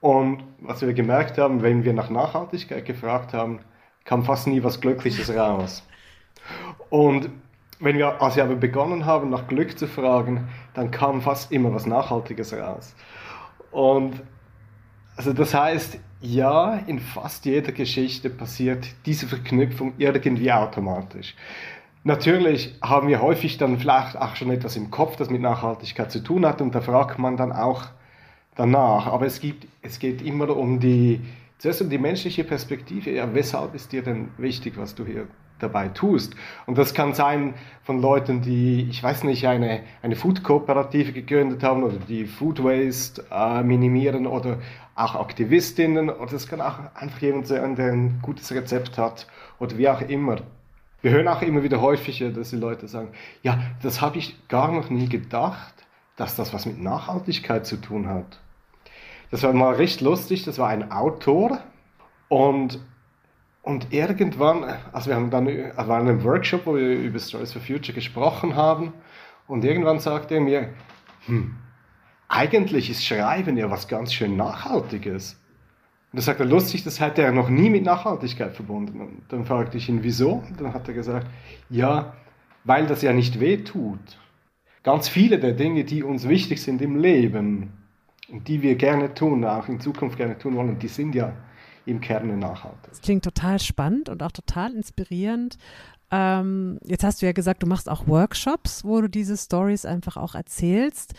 Und 0.00 0.42
was 0.58 0.82
wir 0.82 0.92
gemerkt 0.94 1.38
haben, 1.38 1.62
wenn 1.62 1.84
wir 1.84 1.92
nach 1.92 2.10
Nachhaltigkeit 2.10 2.84
gefragt 2.84 3.32
haben, 3.32 3.60
kam 4.04 4.24
fast 4.24 4.46
nie 4.48 4.62
was 4.64 4.80
Glückliches 4.80 5.34
raus. 5.34 5.84
Und 6.90 7.30
wenn 7.78 7.98
wir, 7.98 8.20
als 8.20 8.36
wir 8.36 8.44
aber 8.44 8.56
begonnen 8.56 9.06
haben, 9.06 9.30
nach 9.30 9.46
Glück 9.46 9.78
zu 9.78 9.86
fragen, 9.86 10.48
dann 10.74 10.90
kam 10.90 11.20
fast 11.20 11.52
immer 11.52 11.72
was 11.72 11.86
Nachhaltiges 11.86 12.52
raus. 12.52 12.94
Und 13.70 14.22
also 15.16 15.32
das 15.32 15.54
heißt, 15.54 15.98
ja, 16.20 16.76
in 16.86 17.00
fast 17.00 17.44
jeder 17.44 17.72
Geschichte 17.72 18.30
passiert 18.30 18.86
diese 19.06 19.26
Verknüpfung 19.26 19.94
irgendwie 19.98 20.52
automatisch. 20.52 21.34
Natürlich 22.04 22.74
haben 22.82 23.06
wir 23.06 23.22
häufig 23.22 23.58
dann 23.58 23.78
vielleicht 23.78 24.16
auch 24.16 24.34
schon 24.34 24.50
etwas 24.50 24.76
im 24.76 24.90
Kopf, 24.90 25.16
das 25.16 25.30
mit 25.30 25.40
Nachhaltigkeit 25.40 26.10
zu 26.10 26.20
tun 26.20 26.44
hat 26.44 26.60
und 26.60 26.74
da 26.74 26.80
fragt 26.80 27.18
man 27.18 27.36
dann 27.36 27.52
auch 27.52 27.84
danach. 28.56 29.06
Aber 29.06 29.26
es, 29.26 29.40
gibt, 29.40 29.68
es 29.82 30.00
geht 30.00 30.20
immer 30.20 30.56
um 30.56 30.80
die, 30.80 31.20
zuerst 31.58 31.80
um 31.80 31.90
die 31.90 31.98
menschliche 31.98 32.42
Perspektive. 32.42 33.12
Ja, 33.12 33.32
weshalb 33.32 33.74
ist 33.74 33.92
dir 33.92 34.02
denn 34.02 34.30
wichtig, 34.36 34.74
was 34.76 34.96
du 34.96 35.06
hier 35.06 35.28
dabei 35.60 35.88
tust. 35.88 36.34
Und 36.66 36.76
das 36.76 36.92
kann 36.92 37.14
sein 37.14 37.54
von 37.84 38.00
Leuten, 38.00 38.42
die, 38.42 38.88
ich 38.90 39.00
weiß 39.00 39.22
nicht, 39.22 39.46
eine, 39.46 39.82
eine 40.02 40.16
Food-Kooperative 40.16 41.12
gegründet 41.12 41.62
haben 41.62 41.84
oder 41.84 41.98
die 42.08 42.26
Food 42.26 42.64
Waste 42.64 43.24
äh, 43.30 43.62
minimieren 43.62 44.26
oder 44.26 44.58
auch 44.96 45.14
Aktivistinnen 45.14 46.10
oder 46.10 46.32
es 46.32 46.48
kann 46.48 46.60
auch 46.60 46.80
einfach 46.94 47.22
jemand 47.22 47.46
sein, 47.46 47.76
der 47.76 47.92
ein 47.92 48.18
gutes 48.22 48.52
Rezept 48.52 48.98
hat 48.98 49.28
oder 49.60 49.78
wie 49.78 49.88
auch 49.88 50.00
immer. 50.02 50.38
Wir 51.02 51.10
hören 51.10 51.28
auch 51.28 51.42
immer 51.42 51.62
wieder 51.62 51.80
häufiger, 51.80 52.30
dass 52.30 52.50
die 52.50 52.56
Leute 52.56 52.88
sagen, 52.88 53.08
ja, 53.42 53.60
das 53.82 54.00
habe 54.00 54.18
ich 54.18 54.48
gar 54.48 54.72
noch 54.72 54.88
nie 54.88 55.08
gedacht, 55.08 55.74
dass 56.16 56.36
das 56.36 56.54
was 56.54 56.64
mit 56.64 56.80
Nachhaltigkeit 56.80 57.66
zu 57.66 57.76
tun 57.76 58.08
hat. 58.08 58.40
Das 59.30 59.42
war 59.42 59.52
mal 59.52 59.74
recht 59.74 60.00
lustig, 60.00 60.44
das 60.44 60.58
war 60.58 60.68
ein 60.68 60.92
Autor 60.92 61.60
und 62.28 62.80
und 63.62 63.92
irgendwann, 63.92 64.64
also 64.92 65.10
wir 65.10 65.14
haben 65.14 65.30
dann, 65.30 65.46
also 65.46 65.88
war 65.88 66.00
einem 66.00 66.24
Workshop, 66.24 66.66
wo 66.66 66.74
wir 66.74 66.98
über 66.98 67.20
Stories 67.20 67.52
for 67.52 67.62
Future 67.62 67.94
gesprochen 67.94 68.56
haben, 68.56 68.92
und 69.46 69.64
irgendwann 69.64 70.00
sagte 70.00 70.34
er 70.34 70.40
mir, 70.40 70.70
hm, 71.26 71.56
eigentlich 72.28 72.90
ist 72.90 73.04
Schreiben 73.04 73.56
ja 73.56 73.70
was 73.70 73.86
ganz 73.86 74.12
schön 74.12 74.36
Nachhaltiges. 74.36 75.40
Und 76.12 76.26
er, 76.26 76.44
lustig, 76.44 76.84
das 76.84 77.00
hätte 77.00 77.22
er 77.22 77.32
noch 77.32 77.48
nie 77.48 77.70
mit 77.70 77.84
Nachhaltigkeit 77.84 78.54
verbunden. 78.54 79.00
Und 79.00 79.22
dann 79.28 79.46
fragte 79.46 79.78
ich 79.78 79.88
ihn, 79.88 80.02
wieso? 80.02 80.42
Und 80.46 80.60
dann 80.60 80.74
hat 80.74 80.86
er 80.88 80.94
gesagt, 80.94 81.26
ja, 81.70 82.14
weil 82.64 82.86
das 82.86 83.02
ja 83.02 83.12
nicht 83.12 83.40
weh 83.40 83.58
tut. 83.58 84.18
ganz 84.82 85.08
viele 85.08 85.38
der 85.38 85.52
Dinge, 85.52 85.84
die 85.84 86.02
uns 86.02 86.28
wichtig 86.28 86.62
sind 86.62 86.82
im 86.82 86.98
Leben 86.98 87.72
und 88.30 88.48
die 88.48 88.62
wir 88.62 88.74
gerne 88.74 89.14
tun, 89.14 89.44
auch 89.44 89.68
in 89.68 89.80
Zukunft 89.80 90.16
gerne 90.16 90.38
tun 90.38 90.54
wollen, 90.56 90.78
die 90.78 90.88
sind 90.88 91.14
ja 91.14 91.32
im 91.86 92.00
Kern 92.00 92.38
nachhaltig. 92.38 92.90
Das 92.90 93.00
klingt 93.00 93.24
total 93.24 93.58
spannend 93.58 94.08
und 94.08 94.22
auch 94.22 94.32
total 94.32 94.74
inspirierend. 94.74 95.56
Ähm, 96.10 96.78
jetzt 96.84 97.04
hast 97.04 97.22
du 97.22 97.26
ja 97.26 97.32
gesagt, 97.32 97.62
du 97.62 97.66
machst 97.66 97.88
auch 97.88 98.06
Workshops, 98.06 98.84
wo 98.84 99.00
du 99.00 99.08
diese 99.08 99.36
Stories 99.36 99.86
einfach 99.86 100.16
auch 100.16 100.34
erzählst. 100.34 101.14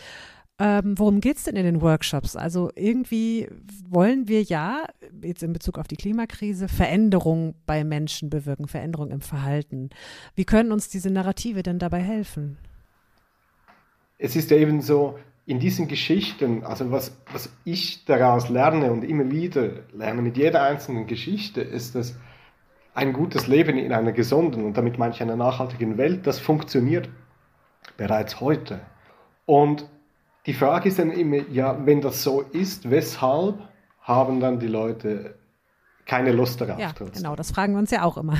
Ähm, 0.59 0.97
worum 0.99 1.19
geht 1.19 1.37
es 1.37 1.43
denn 1.43 1.55
in 1.55 1.65
den 1.65 1.81
Workshops? 1.81 2.35
Also 2.35 2.69
irgendwie 2.75 3.47
wollen 3.89 4.27
wir 4.27 4.43
ja, 4.43 4.83
jetzt 5.21 5.41
in 5.41 5.51
Bezug 5.51 5.79
auf 5.79 5.87
die 5.87 5.95
Klimakrise, 5.95 6.67
Veränderung 6.67 7.55
bei 7.65 7.83
Menschen 7.83 8.29
bewirken, 8.29 8.67
Veränderung 8.67 9.09
im 9.09 9.21
Verhalten. 9.21 9.89
Wie 10.35 10.45
können 10.45 10.71
uns 10.71 10.89
diese 10.89 11.09
Narrative 11.09 11.63
denn 11.63 11.79
dabei 11.79 12.01
helfen? 12.01 12.57
Es 14.19 14.35
ist 14.35 14.51
eben 14.51 14.81
so, 14.81 15.17
in 15.45 15.59
diesen 15.59 15.87
Geschichten, 15.87 16.63
also 16.63 16.91
was, 16.91 17.17
was 17.31 17.49
ich 17.65 18.05
daraus 18.05 18.49
lerne 18.49 18.91
und 18.91 19.03
immer 19.03 19.29
wieder 19.29 19.71
lerne 19.91 20.21
mit 20.21 20.37
jeder 20.37 20.63
einzelnen 20.63 21.07
Geschichte, 21.07 21.61
ist, 21.61 21.95
dass 21.95 22.17
ein 22.93 23.11
gutes 23.11 23.47
Leben 23.47 23.77
in 23.77 23.91
einer 23.91 24.13
gesunden 24.13 24.63
und 24.63 24.77
damit 24.77 24.95
ich 24.95 25.21
einer 25.21 25.35
nachhaltigen 25.35 25.97
Welt, 25.97 26.25
das 26.27 26.39
funktioniert 26.39 27.09
bereits 27.97 28.39
heute. 28.39 28.81
Und 29.45 29.89
die 30.45 30.53
Frage 30.53 30.89
ist 30.89 30.99
dann 30.99 31.11
immer, 31.11 31.47
ja, 31.49 31.77
wenn 31.85 32.01
das 32.01 32.23
so 32.23 32.41
ist, 32.41 32.89
weshalb 32.89 33.55
haben 34.01 34.39
dann 34.39 34.59
die 34.59 34.67
Leute 34.67 35.35
keine 36.05 36.31
Lust 36.31 36.59
darauf? 36.59 36.79
Ja, 36.79 36.91
genau, 37.13 37.35
das 37.35 37.51
fragen 37.51 37.73
wir 37.73 37.79
uns 37.79 37.91
ja 37.91 38.03
auch 38.03 38.17
immer. 38.17 38.37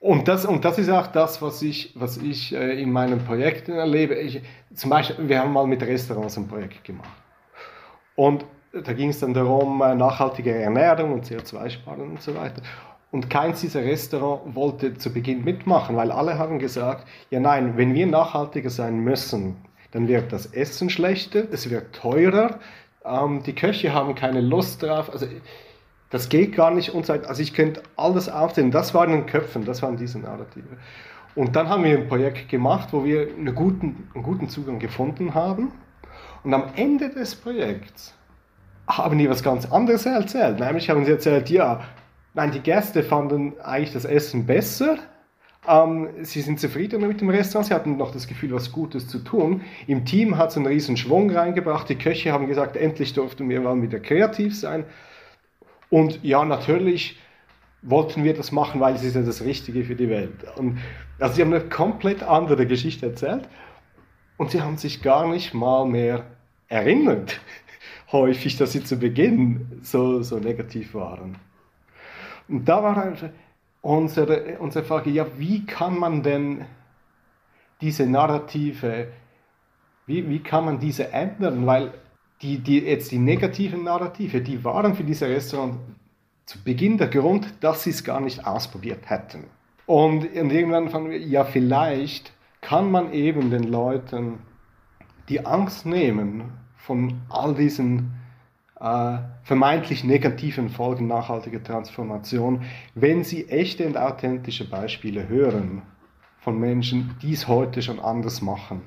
Und 0.00 0.28
das, 0.28 0.44
und 0.44 0.66
das 0.66 0.78
ist 0.78 0.90
auch 0.90 1.06
das, 1.06 1.40
was 1.40 1.62
ich, 1.62 1.92
was 1.94 2.18
ich 2.18 2.54
äh, 2.54 2.82
in 2.82 2.92
meinen 2.92 3.24
Projekten 3.24 3.72
erlebe. 3.72 4.14
Ich, 4.16 4.42
zum 4.74 4.90
Beispiel, 4.90 5.28
wir 5.28 5.40
haben 5.40 5.52
mal 5.52 5.66
mit 5.66 5.82
Restaurants 5.82 6.36
ein 6.36 6.46
Projekt 6.46 6.84
gemacht. 6.84 7.08
Und 8.14 8.44
da 8.72 8.92
ging 8.92 9.08
es 9.08 9.20
dann 9.20 9.32
darum, 9.32 9.80
äh, 9.80 9.94
nachhaltige 9.94 10.54
Ernährung 10.54 11.12
und 11.12 11.24
CO2-Sparen 11.24 12.02
und 12.02 12.20
so 12.20 12.34
weiter. 12.34 12.60
Und 13.12 13.30
keins 13.30 13.62
dieser 13.62 13.82
Restaurants 13.82 14.54
wollte 14.54 14.92
zu 14.94 15.10
Beginn 15.10 15.42
mitmachen, 15.42 15.96
weil 15.96 16.10
alle 16.10 16.36
haben 16.36 16.58
gesagt, 16.58 17.06
ja 17.30 17.40
nein, 17.40 17.78
wenn 17.78 17.94
wir 17.94 18.06
nachhaltiger 18.06 18.68
sein 18.68 18.98
müssen, 18.98 19.56
dann 19.94 20.08
wird 20.08 20.32
das 20.32 20.46
Essen 20.46 20.90
schlechter, 20.90 21.44
es 21.52 21.70
wird 21.70 21.94
teurer, 21.94 22.58
ähm, 23.04 23.44
die 23.44 23.54
Köche 23.54 23.94
haben 23.94 24.16
keine 24.16 24.40
Lust 24.40 24.82
drauf. 24.82 25.08
Also 25.10 25.26
das 26.10 26.28
geht 26.28 26.56
gar 26.56 26.72
nicht 26.72 26.90
und 26.90 27.06
so 27.06 27.12
Also 27.12 27.40
ich 27.40 27.54
könnte 27.54 27.82
alles 27.96 28.28
aufzählen. 28.28 28.72
Das 28.72 28.92
waren 28.92 29.10
in 29.10 29.20
den 29.20 29.26
Köpfen, 29.26 29.64
das 29.64 29.82
waren 29.82 29.96
diese 29.96 30.18
Narrative. 30.18 30.66
Und 31.36 31.54
dann 31.54 31.68
haben 31.68 31.84
wir 31.84 31.96
ein 31.96 32.08
Projekt 32.08 32.48
gemacht, 32.48 32.88
wo 32.90 33.04
wir 33.04 33.28
einen 33.28 33.54
guten, 33.54 34.08
einen 34.14 34.24
guten 34.24 34.48
Zugang 34.48 34.80
gefunden 34.80 35.34
haben. 35.34 35.72
Und 36.42 36.52
am 36.54 36.64
Ende 36.74 37.08
des 37.10 37.36
Projekts 37.36 38.14
haben 38.88 39.18
die 39.18 39.30
was 39.30 39.44
ganz 39.44 39.70
anderes 39.70 40.06
erzählt. 40.06 40.58
Nämlich 40.58 40.90
haben 40.90 41.04
sie 41.04 41.12
erzählt, 41.12 41.50
ja, 41.50 41.82
nein, 42.34 42.50
die 42.50 42.60
Gäste 42.60 43.04
fanden 43.04 43.58
eigentlich 43.60 43.92
das 43.92 44.04
Essen 44.04 44.44
besser. 44.44 44.98
Ähm, 45.66 46.08
sie 46.22 46.42
sind 46.42 46.60
zufriedener 46.60 47.06
mit 47.06 47.20
dem 47.20 47.30
Restaurant, 47.30 47.66
sie 47.66 47.74
hatten 47.74 47.96
noch 47.96 48.12
das 48.12 48.26
Gefühl, 48.26 48.52
was 48.52 48.72
Gutes 48.72 49.08
zu 49.08 49.18
tun. 49.18 49.62
Im 49.86 50.04
Team 50.04 50.36
hat 50.36 50.50
es 50.50 50.56
einen 50.56 50.66
riesen 50.66 50.96
Schwung 50.96 51.30
reingebracht. 51.30 51.88
Die 51.88 51.96
Köche 51.96 52.32
haben 52.32 52.46
gesagt, 52.46 52.76
endlich 52.76 53.14
durften 53.14 53.48
wir 53.48 53.60
mal 53.60 53.80
wieder 53.80 54.00
kreativ 54.00 54.56
sein. 54.56 54.84
Und 55.90 56.22
ja, 56.22 56.44
natürlich 56.44 57.18
wollten 57.82 58.24
wir 58.24 58.34
das 58.34 58.52
machen, 58.52 58.80
weil 58.80 58.94
es 58.94 59.04
ist 59.04 59.14
ja 59.14 59.22
das 59.22 59.42
Richtige 59.42 59.84
für 59.84 59.94
die 59.94 60.08
Welt. 60.08 60.44
Und 60.56 60.78
also 61.18 61.34
sie 61.34 61.42
haben 61.42 61.52
eine 61.52 61.64
komplett 61.64 62.22
andere 62.22 62.66
Geschichte 62.66 63.06
erzählt 63.06 63.48
und 64.36 64.50
sie 64.50 64.62
haben 64.62 64.76
sich 64.76 65.02
gar 65.02 65.28
nicht 65.28 65.54
mal 65.54 65.86
mehr 65.86 66.24
erinnert, 66.68 67.40
häufig, 68.12 68.56
dass 68.56 68.72
sie 68.72 68.82
zu 68.82 68.98
Beginn 68.98 69.80
so, 69.82 70.22
so 70.22 70.38
negativ 70.38 70.94
waren. 70.94 71.36
Und 72.48 72.68
da 72.68 72.82
war 72.82 72.96
einfach 73.02 73.28
unsere, 73.84 74.58
unsere 74.60 74.84
Frage, 74.84 75.10
ja, 75.10 75.26
wie 75.36 75.66
kann 75.66 75.98
man 75.98 76.22
denn 76.22 76.64
diese 77.82 78.06
Narrative, 78.06 79.08
wie, 80.06 80.28
wie 80.28 80.40
kann 80.40 80.64
man 80.64 80.78
diese 80.78 81.12
ändern? 81.12 81.66
Weil 81.66 81.92
die, 82.40 82.58
die, 82.58 82.78
jetzt 82.78 83.12
die 83.12 83.18
negativen 83.18 83.84
Narrative, 83.84 84.40
die 84.40 84.64
waren 84.64 84.94
für 84.94 85.04
diese 85.04 85.28
Restaurant 85.28 85.76
zu 86.46 86.62
Beginn 86.64 86.96
der 86.96 87.08
Grund, 87.08 87.46
dass 87.60 87.84
sie 87.84 87.90
es 87.90 88.04
gar 88.04 88.20
nicht 88.20 88.46
ausprobiert 88.46 89.10
hätten. 89.10 89.44
Und, 89.86 90.24
irgendwann 90.34 90.88
fanden 90.88 91.10
wir, 91.10 91.18
ja, 91.18 91.44
vielleicht 91.44 92.32
kann 92.62 92.90
man 92.90 93.12
eben 93.12 93.50
den 93.50 93.64
Leuten 93.64 94.38
die 95.28 95.44
Angst 95.44 95.84
nehmen 95.84 96.54
von 96.76 97.20
all 97.28 97.54
diesen 97.54 98.14
äh, 98.80 99.18
vermeintlich 99.42 100.04
negativen 100.04 100.68
Folgen 100.68 101.06
nachhaltiger 101.06 101.62
Transformation, 101.62 102.62
wenn 102.94 103.24
sie 103.24 103.48
echte 103.48 103.86
und 103.86 103.96
authentische 103.96 104.68
Beispiele 104.68 105.28
hören 105.28 105.82
von 106.38 106.58
Menschen, 106.58 107.16
die 107.22 107.32
es 107.32 107.48
heute 107.48 107.82
schon 107.82 108.00
anders 108.00 108.42
machen. 108.42 108.82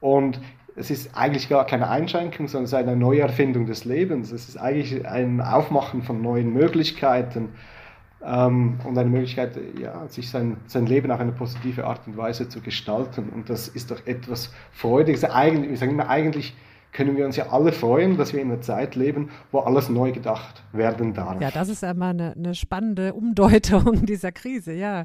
Und 0.00 0.40
es 0.76 0.90
ist 0.90 1.16
eigentlich 1.16 1.48
gar 1.48 1.64
keine 1.66 1.88
Einschränkung, 1.88 2.48
sondern 2.48 2.64
es 2.64 2.72
ist 2.72 2.78
eine 2.78 2.96
Neuerfindung 2.96 3.66
des 3.66 3.84
Lebens. 3.84 4.32
Es 4.32 4.48
ist 4.48 4.56
eigentlich 4.56 5.06
ein 5.06 5.40
Aufmachen 5.40 6.02
von 6.02 6.20
neuen 6.20 6.52
Möglichkeiten 6.52 7.50
ähm, 8.22 8.78
und 8.84 8.98
eine 8.98 9.08
Möglichkeit, 9.08 9.58
ja, 9.80 10.06
sich 10.08 10.28
sein, 10.30 10.56
sein 10.66 10.86
Leben 10.86 11.10
auf 11.10 11.20
eine 11.20 11.32
positive 11.32 11.86
Art 11.86 12.06
und 12.06 12.16
Weise 12.16 12.48
zu 12.48 12.60
gestalten. 12.60 13.28
Und 13.28 13.48
das 13.48 13.68
ist 13.68 13.90
doch 13.90 14.04
etwas 14.06 14.52
Freudiges. 14.72 15.24
Eigentlich, 15.24 15.70
wir 15.70 15.76
sagen 15.76 15.92
immer, 15.92 16.08
eigentlich 16.08 16.54
können 16.94 17.16
wir 17.16 17.26
uns 17.26 17.36
ja 17.36 17.50
alle 17.50 17.72
freuen, 17.72 18.16
dass 18.16 18.32
wir 18.32 18.40
in 18.40 18.50
einer 18.50 18.62
Zeit 18.62 18.94
leben, 18.94 19.30
wo 19.50 19.58
alles 19.58 19.88
neu 19.88 20.12
gedacht 20.12 20.62
werden 20.72 21.12
darf. 21.12 21.40
Ja, 21.40 21.50
das 21.50 21.68
ist 21.68 21.82
ja 21.82 21.92
mal 21.92 22.10
eine, 22.10 22.32
eine 22.32 22.54
spannende 22.54 23.14
Umdeutung 23.14 24.06
dieser 24.06 24.32
Krise, 24.32 24.72
ja. 24.72 25.04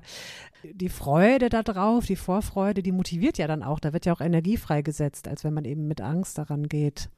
Die 0.63 0.89
Freude 0.89 1.49
darauf, 1.49 2.05
die 2.05 2.15
Vorfreude, 2.15 2.83
die 2.83 2.91
motiviert 2.91 3.39
ja 3.39 3.47
dann 3.47 3.63
auch. 3.63 3.79
Da 3.79 3.91
wird 3.91 4.05
ja 4.05 4.13
auch 4.13 4.21
Energie 4.21 4.55
freigesetzt, 4.55 5.27
als 5.27 5.43
wenn 5.43 5.53
man 5.53 5.65
eben 5.65 5.87
mit 5.87 5.99
Angst 5.99 6.37
daran 6.37 6.67
geht. 6.67 7.09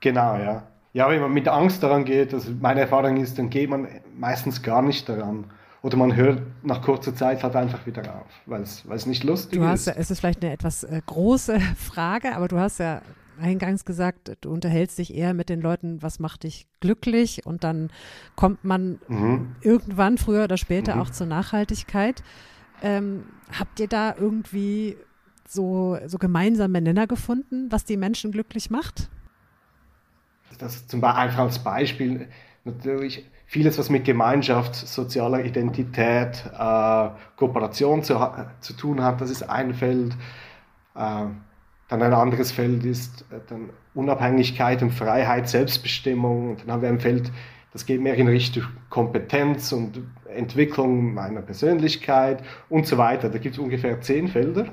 Genau, 0.00 0.36
ja. 0.36 0.66
Ja, 0.92 1.08
wenn 1.08 1.20
man 1.20 1.32
mit 1.32 1.46
Angst 1.46 1.82
daran 1.82 2.04
geht, 2.04 2.34
also 2.34 2.50
meine 2.60 2.80
Erfahrung 2.80 3.16
ist, 3.18 3.38
dann 3.38 3.48
geht 3.48 3.70
man 3.70 3.86
meistens 4.16 4.62
gar 4.62 4.82
nicht 4.82 5.08
daran. 5.08 5.46
Oder 5.84 5.98
man 5.98 6.16
hört 6.16 6.40
nach 6.62 6.80
kurzer 6.80 7.14
Zeit 7.14 7.44
halt 7.44 7.54
einfach 7.54 7.84
wieder 7.84 8.02
auf, 8.14 8.26
weil 8.46 8.62
es 8.62 9.04
nicht 9.04 9.22
lustig 9.22 9.58
du 9.58 9.66
hast, 9.66 9.86
ist. 9.86 9.98
Es 9.98 10.10
ist 10.10 10.20
vielleicht 10.20 10.42
eine 10.42 10.50
etwas 10.50 10.82
äh, 10.82 11.02
große 11.04 11.60
Frage, 11.76 12.34
aber 12.34 12.48
du 12.48 12.58
hast 12.58 12.78
ja 12.78 13.02
eingangs 13.38 13.84
gesagt, 13.84 14.34
du 14.40 14.50
unterhältst 14.50 14.96
dich 14.96 15.14
eher 15.14 15.34
mit 15.34 15.50
den 15.50 15.60
Leuten, 15.60 16.02
was 16.02 16.20
macht 16.20 16.44
dich 16.44 16.66
glücklich 16.80 17.44
und 17.44 17.64
dann 17.64 17.90
kommt 18.34 18.64
man 18.64 18.98
mhm. 19.08 19.56
irgendwann 19.60 20.16
früher 20.16 20.44
oder 20.44 20.56
später 20.56 20.94
mhm. 20.94 21.02
auch 21.02 21.10
zur 21.10 21.26
Nachhaltigkeit. 21.26 22.22
Ähm, 22.82 23.24
habt 23.52 23.78
ihr 23.78 23.88
da 23.88 24.14
irgendwie 24.18 24.96
so, 25.46 25.98
so 26.06 26.16
gemeinsame 26.16 26.80
Nenner 26.80 27.06
gefunden, 27.06 27.70
was 27.70 27.84
die 27.84 27.98
Menschen 27.98 28.32
glücklich 28.32 28.70
macht? 28.70 29.10
Das 30.56 30.86
zum 30.86 31.02
Beispiel 31.02 31.20
einfach 31.20 31.40
als 31.40 31.58
Beispiel 31.58 32.28
natürlich 32.64 33.26
vieles, 33.46 33.78
was 33.78 33.90
mit 33.90 34.04
Gemeinschaft, 34.04 34.74
sozialer 34.74 35.44
Identität, 35.44 36.44
äh, 36.58 37.08
Kooperation 37.36 38.02
zu, 38.02 38.18
zu 38.60 38.72
tun 38.74 39.02
hat, 39.02 39.20
das 39.20 39.30
ist 39.30 39.42
ein 39.42 39.74
Feld. 39.74 40.12
Äh, 40.94 41.26
dann 41.88 42.02
ein 42.02 42.14
anderes 42.14 42.50
Feld 42.50 42.84
ist 42.84 43.22
äh, 43.30 43.40
dann 43.48 43.70
Unabhängigkeit 43.94 44.82
und 44.82 44.90
Freiheit, 44.90 45.48
Selbstbestimmung. 45.48 46.50
Und 46.50 46.62
dann 46.62 46.72
haben 46.72 46.82
wir 46.82 46.88
ein 46.88 47.00
Feld, 47.00 47.30
das 47.72 47.86
geht 47.86 48.00
mehr 48.00 48.14
in 48.14 48.28
Richtung 48.28 48.64
Kompetenz 48.88 49.72
und 49.72 50.02
Entwicklung 50.28 51.14
meiner 51.14 51.42
Persönlichkeit 51.42 52.42
und 52.68 52.86
so 52.86 52.98
weiter. 52.98 53.28
Da 53.28 53.38
gibt 53.38 53.54
es 53.54 53.58
ungefähr 53.58 54.00
zehn 54.00 54.28
Felder. 54.28 54.66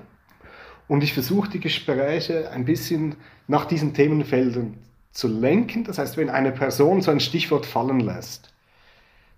Und 0.87 1.03
ich 1.03 1.13
versuche 1.13 1.49
die 1.49 1.59
Gespräche 1.59 2.51
ein 2.51 2.65
bisschen 2.65 3.15
nach 3.47 3.65
diesen 3.65 3.93
Themenfeldern 3.93 4.77
zu 5.11 5.27
lenken. 5.27 5.83
Das 5.83 5.97
heißt, 5.97 6.17
wenn 6.17 6.29
eine 6.29 6.51
Person 6.51 7.01
so 7.01 7.11
ein 7.11 7.19
Stichwort 7.19 7.65
fallen 7.65 7.99
lässt, 7.99 8.53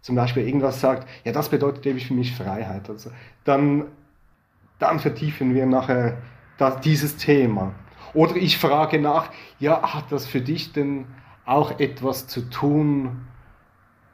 zum 0.03 0.15
Beispiel 0.15 0.45
irgendwas 0.45 0.81
sagt, 0.81 1.07
ja, 1.23 1.31
das 1.31 1.49
bedeutet 1.49 1.85
eben 1.85 1.99
für 1.99 2.13
mich 2.13 2.35
Freiheit, 2.35 2.89
also, 2.89 3.09
dann, 3.45 3.85
dann 4.77 4.99
vertiefen 4.99 5.55
wir 5.55 5.65
nachher 5.65 6.17
das, 6.57 6.81
dieses 6.81 7.15
Thema. 7.15 7.73
Oder 8.13 8.35
ich 8.35 8.57
frage 8.57 8.99
nach, 8.99 9.31
ja, 9.59 9.81
hat 9.81 10.11
das 10.11 10.27
für 10.27 10.41
dich 10.41 10.73
denn 10.73 11.05
auch 11.45 11.79
etwas 11.79 12.27
zu 12.27 12.41
tun, 12.49 13.25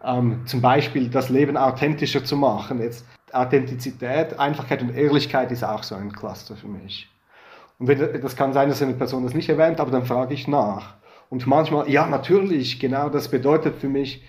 ähm, 0.03 0.45
zum 0.45 0.61
Beispiel 0.61 1.09
das 1.09 1.29
Leben 1.29 1.57
authentischer 1.57 2.23
zu 2.23 2.37
machen? 2.37 2.79
Jetzt 2.81 3.05
Authentizität, 3.33 4.39
Einfachkeit 4.39 4.83
und 4.83 4.95
Ehrlichkeit 4.95 5.51
ist 5.51 5.63
auch 5.63 5.81
so 5.81 5.95
ein 5.95 6.11
Cluster 6.11 6.55
für 6.55 6.67
mich. 6.67 7.09
Und 7.79 7.87
wenn, 7.87 8.21
das 8.21 8.35
kann 8.35 8.53
sein, 8.53 8.69
dass 8.69 8.81
eine 8.81 8.93
Person 8.93 9.23
das 9.23 9.33
nicht 9.33 9.49
erwähnt, 9.49 9.79
aber 9.79 9.89
dann 9.89 10.05
frage 10.05 10.35
ich 10.35 10.47
nach. 10.47 10.93
Und 11.29 11.47
manchmal, 11.47 11.89
ja, 11.89 12.05
natürlich, 12.05 12.79
genau 12.79 13.09
das 13.09 13.27
bedeutet 13.27 13.75
für 13.77 13.89
mich, 13.89 14.23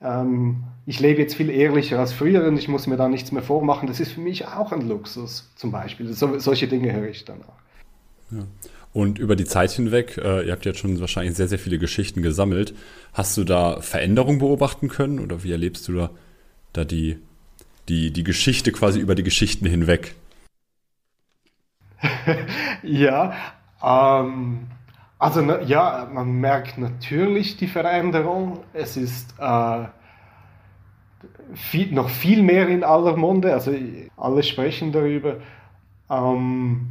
ähm, 0.00 0.64
ich 0.86 1.00
lebe 1.00 1.20
jetzt 1.20 1.34
viel 1.34 1.50
ehrlicher 1.50 1.98
als 1.98 2.12
früher 2.12 2.46
und 2.46 2.56
ich 2.56 2.68
muss 2.68 2.86
mir 2.86 2.96
da 2.96 3.08
nichts 3.08 3.32
mehr 3.32 3.42
vormachen. 3.42 3.88
Das 3.88 4.00
ist 4.00 4.12
für 4.12 4.20
mich 4.20 4.46
auch 4.46 4.72
ein 4.72 4.88
Luxus 4.88 5.50
zum 5.56 5.72
Beispiel. 5.72 6.12
So, 6.12 6.38
solche 6.38 6.68
Dinge 6.68 6.92
höre 6.92 7.08
ich 7.08 7.24
dann 7.24 7.42
auch. 7.42 7.56
Ja. 8.30 8.46
Und 8.92 9.18
über 9.18 9.36
die 9.36 9.44
Zeit 9.44 9.70
hinweg, 9.70 10.16
äh, 10.18 10.46
ihr 10.46 10.52
habt 10.52 10.64
jetzt 10.64 10.78
schon 10.78 10.98
wahrscheinlich 11.00 11.36
sehr, 11.36 11.48
sehr 11.48 11.58
viele 11.58 11.78
Geschichten 11.78 12.22
gesammelt. 12.22 12.74
Hast 13.12 13.36
du 13.36 13.44
da 13.44 13.80
Veränderungen 13.80 14.38
beobachten 14.38 14.88
können 14.88 15.18
oder 15.18 15.42
wie 15.44 15.52
erlebst 15.52 15.86
du 15.88 15.92
da, 15.92 16.10
da 16.72 16.84
die, 16.84 17.18
die, 17.88 18.10
die 18.10 18.24
Geschichte 18.24 18.72
quasi 18.72 18.98
über 18.98 19.14
die 19.14 19.22
Geschichten 19.22 19.66
hinweg? 19.66 20.14
ja, 22.82 23.34
ähm, 23.82 24.68
also 25.18 25.40
ja, 25.40 26.08
man 26.12 26.40
merkt 26.40 26.78
natürlich 26.78 27.56
die 27.56 27.66
Veränderung. 27.66 28.60
Es 28.72 28.96
ist 28.96 29.34
äh, 29.38 29.84
viel, 31.54 31.92
noch 31.92 32.08
viel 32.08 32.42
mehr 32.42 32.68
in 32.68 32.84
aller 32.84 33.16
Munde, 33.16 33.52
also 33.52 33.72
alle 34.16 34.42
sprechen 34.42 34.92
darüber. 34.92 35.36
Ähm, 36.08 36.90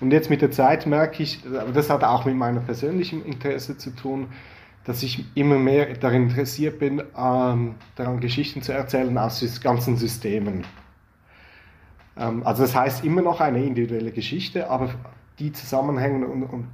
und 0.00 0.10
jetzt 0.10 0.30
mit 0.30 0.42
der 0.42 0.50
Zeit 0.50 0.86
merke 0.86 1.22
ich, 1.22 1.40
das 1.72 1.88
hat 1.88 2.04
auch 2.04 2.24
mit 2.24 2.36
meinem 2.36 2.64
persönlichen 2.64 3.24
Interesse 3.24 3.78
zu 3.78 3.90
tun, 3.94 4.28
dass 4.84 5.02
ich 5.02 5.24
immer 5.34 5.58
mehr 5.58 5.94
daran 5.94 6.24
interessiert 6.24 6.78
bin, 6.78 7.02
ähm, 7.16 7.74
daran 7.96 8.20
Geschichten 8.20 8.62
zu 8.62 8.72
erzählen 8.72 9.16
aus 9.18 9.60
ganzen 9.60 9.96
Systemen. 9.96 10.64
Ähm, 12.16 12.46
also 12.46 12.62
das 12.62 12.74
heißt 12.74 13.04
immer 13.04 13.22
noch 13.22 13.40
eine 13.40 13.64
individuelle 13.64 14.12
Geschichte, 14.12 14.70
aber 14.70 14.90
die 15.38 15.52
zusammenhängen 15.52 16.24
und, 16.24 16.42
und, 16.44 16.68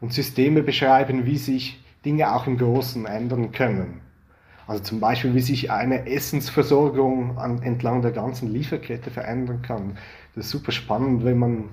und 0.00 0.12
Systeme 0.12 0.62
beschreiben, 0.62 1.26
wie 1.26 1.38
sich 1.38 1.82
Dinge 2.04 2.34
auch 2.34 2.46
im 2.46 2.58
Großen 2.58 3.06
ändern 3.06 3.52
können. 3.52 4.00
Also 4.66 4.82
zum 4.82 5.00
Beispiel, 5.00 5.34
wie 5.34 5.40
sich 5.40 5.70
eine 5.70 6.06
Essensversorgung 6.06 7.38
an, 7.38 7.62
entlang 7.62 8.02
der 8.02 8.10
ganzen 8.10 8.52
Lieferkette 8.52 9.10
verändern 9.10 9.62
kann. 9.62 9.96
Das 10.34 10.46
ist 10.46 10.50
super 10.50 10.72
spannend, 10.72 11.24
wenn 11.24 11.38
man 11.38 11.68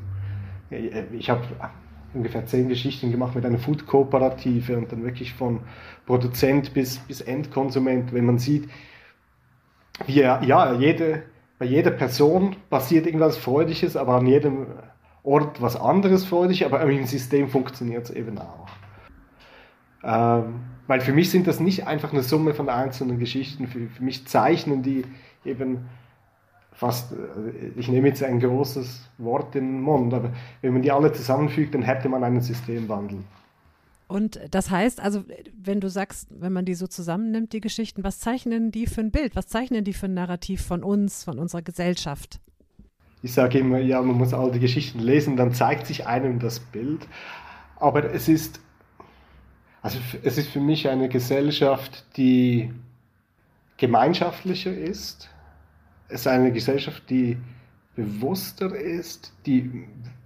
ich 1.11 1.29
habe 1.29 1.43
ungefähr 2.13 2.45
zehn 2.45 2.69
Geschichten 2.69 3.11
gemacht 3.11 3.35
mit 3.35 3.45
einer 3.45 3.57
Food-Kooperative 3.57 4.77
und 4.77 4.91
dann 4.91 5.03
wirklich 5.03 5.33
von 5.33 5.61
Produzent 6.05 6.73
bis, 6.73 6.99
bis 6.99 7.21
Endkonsument, 7.21 8.13
wenn 8.13 8.25
man 8.25 8.37
sieht, 8.37 8.69
wie 10.05 10.21
ja, 10.21 10.73
jede, 10.73 11.23
bei 11.59 11.65
jeder 11.65 11.91
Person 11.91 12.55
passiert 12.69 13.05
irgendwas 13.05 13.37
Freudiges, 13.37 13.95
aber 13.95 14.15
an 14.15 14.27
jedem 14.27 14.67
Ort 15.23 15.61
was 15.61 15.75
anderes 15.75 16.25
Freudiges, 16.25 16.65
aber 16.65 16.81
im 16.81 17.05
System 17.05 17.47
funktioniert 17.49 18.05
es 18.05 18.11
eben 18.11 18.37
auch. 18.37 18.67
Ähm, 20.03 20.61
weil 20.87 20.99
für 20.99 21.13
mich 21.13 21.31
sind 21.31 21.47
das 21.47 21.59
nicht 21.59 21.87
einfach 21.87 22.11
eine 22.11 22.23
Summe 22.23 22.53
von 22.53 22.67
einzelnen 22.67 23.19
Geschichten, 23.19 23.67
für, 23.67 23.87
für 23.87 24.03
mich 24.03 24.27
zeichnen 24.27 24.83
die 24.83 25.05
eben 25.45 25.85
fast, 26.73 27.13
äh, 27.13 27.69
ich 27.77 27.87
nehme 27.87 28.09
jetzt 28.09 28.23
ein 28.23 28.39
großes 28.39 29.09
Wort 29.17 29.55
in 29.55 29.65
den 29.65 29.81
Mund, 29.81 30.13
aber 30.13 30.33
wenn 30.61 30.73
man 30.73 30.81
die 30.81 30.91
alle 30.91 31.13
zusammenfügt, 31.13 31.73
dann 31.73 31.83
hätte 31.83 32.09
man 32.09 32.23
einen 32.23 32.41
Systemwandel. 32.41 33.19
Und 34.07 34.39
das 34.51 34.69
heißt, 34.69 34.99
also 34.99 35.23
wenn 35.57 35.79
du 35.79 35.89
sagst, 35.89 36.27
wenn 36.29 36.53
man 36.53 36.65
die 36.65 36.75
so 36.75 36.87
zusammennimmt, 36.87 37.53
die 37.53 37.61
Geschichten, 37.61 38.03
was 38.03 38.19
zeichnen 38.19 38.71
die 38.71 38.85
für 38.85 39.01
ein 39.01 39.11
Bild? 39.11 39.35
Was 39.35 39.47
zeichnen 39.47 39.83
die 39.85 39.93
für 39.93 40.07
ein 40.07 40.13
Narrativ 40.13 40.61
von 40.63 40.83
uns, 40.83 41.23
von 41.23 41.39
unserer 41.39 41.61
Gesellschaft? 41.61 42.39
Ich 43.23 43.33
sage 43.33 43.59
immer, 43.59 43.79
ja, 43.79 44.01
man 44.01 44.17
muss 44.17 44.33
all 44.33 44.51
die 44.51 44.59
Geschichten 44.59 44.99
lesen, 44.99 45.37
dann 45.37 45.53
zeigt 45.53 45.87
sich 45.87 46.05
einem 46.05 46.39
das 46.39 46.59
Bild. 46.59 47.07
Aber 47.77 48.13
es 48.13 48.27
ist, 48.27 48.59
also 49.81 49.97
es 50.23 50.37
ist 50.37 50.49
für 50.49 50.59
mich 50.59 50.89
eine 50.89 51.07
Gesellschaft, 51.07 52.05
die 52.17 52.73
gemeinschaftlicher 53.77 54.73
ist, 54.73 55.29
es 56.09 56.21
ist 56.21 56.27
eine 56.27 56.51
Gesellschaft, 56.51 57.09
die 57.09 57.37
bewusster 57.95 58.75
ist, 58.75 59.33
die 59.45 59.85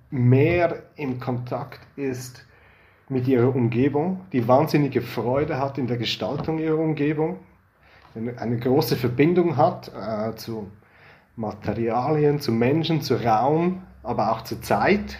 mehr 0.10 0.82
in 0.96 1.20
Kontakt 1.20 1.80
ist 1.98 2.46
mit 3.10 3.28
ihrer 3.28 3.56
Umgebung, 3.56 4.22
die 4.34 4.48
wahnsinnige 4.48 5.02
Freude 5.02 5.60
hat 5.60 5.78
in 5.78 5.86
der 5.86 5.98
Gestaltung 5.98 6.58
ihrer 6.58 6.80
Umgebung, 6.80 7.38
eine 8.16 8.58
große 8.58 8.96
Verbindung 8.96 9.56
hat 9.56 9.92
äh, 9.96 10.36
zu 10.36 10.72
Materialien, 11.38 12.40
zu 12.40 12.52
Menschen, 12.52 13.02
zu 13.02 13.16
Raum, 13.24 13.84
aber 14.04 14.32
auch 14.32 14.42
zur 14.42 14.62
Zeit. 14.62 15.18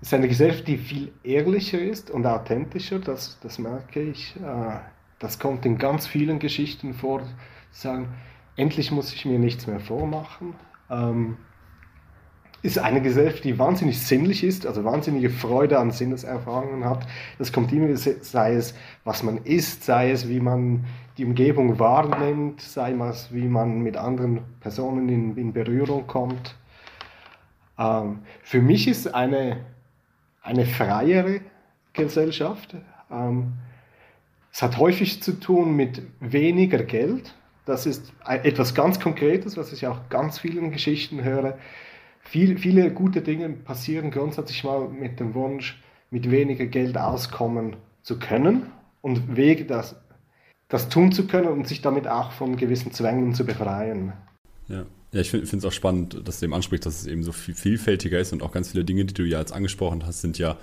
Es 0.00 0.08
ist 0.08 0.14
eine 0.14 0.28
Gesellschaft, 0.28 0.68
die 0.68 0.76
viel 0.76 1.12
ehrlicher 1.22 1.78
ist 1.78 2.10
und 2.10 2.26
authentischer, 2.26 2.98
das, 2.98 3.38
das 3.40 3.58
merke 3.58 4.02
ich. 4.02 4.36
Äh, 4.36 4.78
das 5.18 5.38
kommt 5.38 5.64
in 5.64 5.78
ganz 5.78 6.06
vielen 6.06 6.40
Geschichten 6.40 6.92
vor. 6.92 7.22
Sagen, 7.70 8.08
endlich 8.56 8.90
muss 8.90 9.12
ich 9.14 9.24
mir 9.24 9.38
nichts 9.38 9.66
mehr 9.66 9.80
vormachen. 9.80 10.54
Ist 12.66 12.80
eine 12.80 13.00
Gesellschaft, 13.00 13.44
die 13.44 13.60
wahnsinnig 13.60 14.00
sinnlich 14.00 14.42
ist, 14.42 14.66
also 14.66 14.82
wahnsinnige 14.82 15.30
Freude 15.30 15.78
an 15.78 15.92
Sinneserfahrungen 15.92 16.84
hat. 16.84 17.06
Das 17.38 17.52
kommt 17.52 17.72
immer, 17.72 17.96
sei 17.96 18.54
es, 18.54 18.74
was 19.04 19.22
man 19.22 19.38
isst, 19.44 19.84
sei 19.84 20.10
es, 20.10 20.28
wie 20.28 20.40
man 20.40 20.84
die 21.16 21.24
Umgebung 21.24 21.78
wahrnimmt, 21.78 22.60
sei 22.60 22.90
es, 23.08 23.32
wie 23.32 23.46
man 23.46 23.82
mit 23.82 23.96
anderen 23.96 24.40
Personen 24.58 25.08
in, 25.08 25.36
in 25.36 25.52
Berührung 25.52 26.08
kommt. 26.08 26.56
Ähm, 27.78 28.22
für 28.42 28.60
mich 28.60 28.88
ist 28.88 29.14
eine, 29.14 29.58
eine 30.42 30.66
freiere 30.66 31.42
Gesellschaft. 31.92 32.74
Ähm, 33.12 33.52
es 34.52 34.60
hat 34.60 34.76
häufig 34.78 35.22
zu 35.22 35.38
tun 35.38 35.76
mit 35.76 36.02
weniger 36.18 36.82
Geld. 36.82 37.32
Das 37.64 37.86
ist 37.86 38.12
etwas 38.26 38.74
ganz 38.74 38.98
Konkretes, 38.98 39.56
was 39.56 39.72
ich 39.72 39.86
auch 39.86 40.08
ganz 40.08 40.40
vielen 40.40 40.72
Geschichten 40.72 41.22
höre. 41.22 41.56
Viel, 42.28 42.58
viele 42.58 42.90
gute 42.92 43.22
Dinge 43.22 43.48
passieren 43.50 44.10
grundsätzlich 44.10 44.64
mal 44.64 44.88
mit 44.88 45.20
dem 45.20 45.34
Wunsch, 45.34 45.80
mit 46.10 46.30
weniger 46.30 46.66
Geld 46.66 46.98
auskommen 46.98 47.76
zu 48.02 48.18
können 48.18 48.66
und 49.00 49.36
Wege, 49.36 49.64
das, 49.64 49.96
das 50.68 50.88
tun 50.88 51.12
zu 51.12 51.26
können 51.26 51.48
und 51.48 51.68
sich 51.68 51.82
damit 51.82 52.08
auch 52.08 52.32
von 52.32 52.56
gewissen 52.56 52.92
Zwängen 52.92 53.34
zu 53.34 53.44
befreien. 53.44 54.12
Ja. 54.68 54.86
Ja, 55.12 55.20
ich 55.20 55.30
finde 55.30 55.56
es 55.56 55.64
auch 55.64 55.72
spannend, 55.72 56.28
dass 56.28 56.40
du 56.40 56.46
eben 56.46 56.52
ansprichst, 56.52 56.84
dass 56.84 57.00
es 57.02 57.06
eben 57.06 57.22
so 57.22 57.32
viel 57.32 57.54
vielfältiger 57.54 58.18
ist 58.18 58.32
und 58.32 58.42
auch 58.42 58.52
ganz 58.52 58.72
viele 58.72 58.84
Dinge, 58.84 59.04
die 59.04 59.14
du 59.14 59.22
ja 59.22 59.38
jetzt 59.38 59.52
angesprochen 59.52 60.04
hast, 60.04 60.20
sind 60.20 60.36
ja 60.36 60.58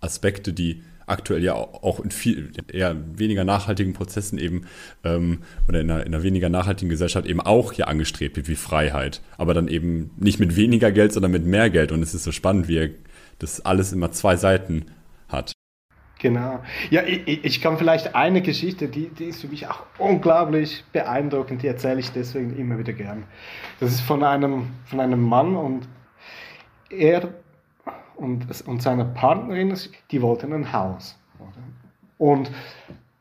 Aspekte, 0.00 0.52
die 0.52 0.82
aktuell 1.06 1.42
ja 1.42 1.54
auch 1.54 2.00
in 2.00 2.10
viel 2.10 2.52
eher 2.72 2.96
weniger 3.16 3.44
nachhaltigen 3.44 3.92
Prozessen 3.92 4.38
eben 4.38 4.66
ähm, 5.04 5.40
oder 5.68 5.80
in 5.80 5.90
einer, 5.90 6.06
in 6.06 6.14
einer 6.14 6.22
weniger 6.22 6.48
nachhaltigen 6.48 6.88
Gesellschaft 6.88 7.26
eben 7.26 7.40
auch 7.40 7.72
hier 7.72 7.88
angestrebt 7.88 8.36
wird 8.36 8.48
wie 8.48 8.56
Freiheit. 8.56 9.20
Aber 9.36 9.54
dann 9.54 9.68
eben 9.68 10.10
nicht 10.16 10.40
mit 10.40 10.56
weniger 10.56 10.92
Geld, 10.92 11.12
sondern 11.12 11.32
mit 11.32 11.46
mehr 11.46 11.70
Geld. 11.70 11.92
Und 11.92 12.02
es 12.02 12.14
ist 12.14 12.24
so 12.24 12.32
spannend, 12.32 12.68
wie 12.68 12.94
das 13.38 13.60
alles 13.60 13.92
immer 13.92 14.12
zwei 14.12 14.36
Seiten 14.36 14.86
hat. 15.28 15.52
Genau. 16.24 16.62
Ja, 16.88 17.02
ich, 17.02 17.44
ich 17.44 17.60
kann 17.60 17.76
vielleicht 17.76 18.14
eine 18.14 18.40
Geschichte, 18.40 18.88
die, 18.88 19.08
die 19.10 19.24
ist 19.24 19.42
für 19.42 19.48
mich 19.48 19.66
auch 19.66 19.82
unglaublich 19.98 20.82
beeindruckend, 20.92 21.62
die 21.62 21.66
erzähle 21.66 22.00
ich 22.00 22.12
deswegen 22.12 22.56
immer 22.56 22.78
wieder 22.78 22.94
gern. 22.94 23.24
Das 23.78 23.92
ist 23.92 24.00
von 24.00 24.22
einem, 24.22 24.68
von 24.86 25.00
einem 25.00 25.20
Mann 25.20 25.54
und 25.54 25.86
er 26.88 27.34
und, 28.16 28.46
und 28.66 28.82
seine 28.82 29.04
Partnerin, 29.04 29.76
die 30.10 30.22
wollten 30.22 30.52
ein 30.52 30.72
Haus. 30.72 31.18
Und 32.18 32.50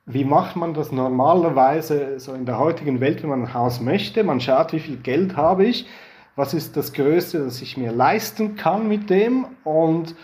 wie 0.05 0.25
macht 0.25 0.55
man 0.55 0.73
das 0.73 0.91
normalerweise 0.91 2.19
so 2.19 2.33
in 2.33 2.45
der 2.45 2.59
heutigen 2.59 2.99
Welt, 2.99 3.23
wenn 3.23 3.29
man 3.29 3.43
ein 3.43 3.53
Haus 3.53 3.79
möchte? 3.79 4.23
Man 4.23 4.41
schaut, 4.41 4.73
wie 4.73 4.79
viel 4.79 4.97
Geld 4.97 5.37
habe 5.37 5.65
ich, 5.65 5.87
was 6.35 6.53
ist 6.53 6.75
das 6.75 6.93
Größte, 6.93 7.39
das 7.39 7.61
ich 7.61 7.77
mir 7.77 7.91
leisten 7.91 8.55
kann 8.55 8.87
mit 8.87 9.09
dem 9.09 9.45
und 9.63 10.15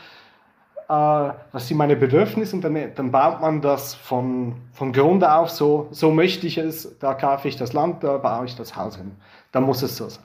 äh, 0.89 0.91
was 0.91 1.67
sind 1.67 1.77
meine 1.77 1.95
Bedürfnisse 1.95 2.55
und 2.55 2.63
dann, 2.63 2.93
dann 2.95 3.11
baut 3.11 3.41
man 3.41 3.61
das 3.61 3.93
von, 3.95 4.55
von 4.73 4.91
Grund 4.91 5.23
auf 5.23 5.49
so, 5.49 5.87
so 5.91 6.11
möchte 6.11 6.47
ich 6.47 6.57
es, 6.57 6.97
da 6.99 7.13
kaufe 7.13 7.47
ich 7.47 7.55
das 7.55 7.73
Land, 7.73 8.03
da 8.03 8.17
baue 8.17 8.45
ich 8.45 8.55
das 8.55 8.75
Haus 8.75 8.97
hin. 8.97 9.11
Da 9.51 9.61
muss 9.61 9.81
es 9.81 9.95
so 9.95 10.09
sein. 10.09 10.23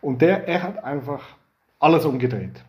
Und 0.00 0.22
der, 0.22 0.48
er 0.48 0.62
hat 0.62 0.82
einfach 0.82 1.22
alles 1.78 2.04
umgedreht. 2.04 2.64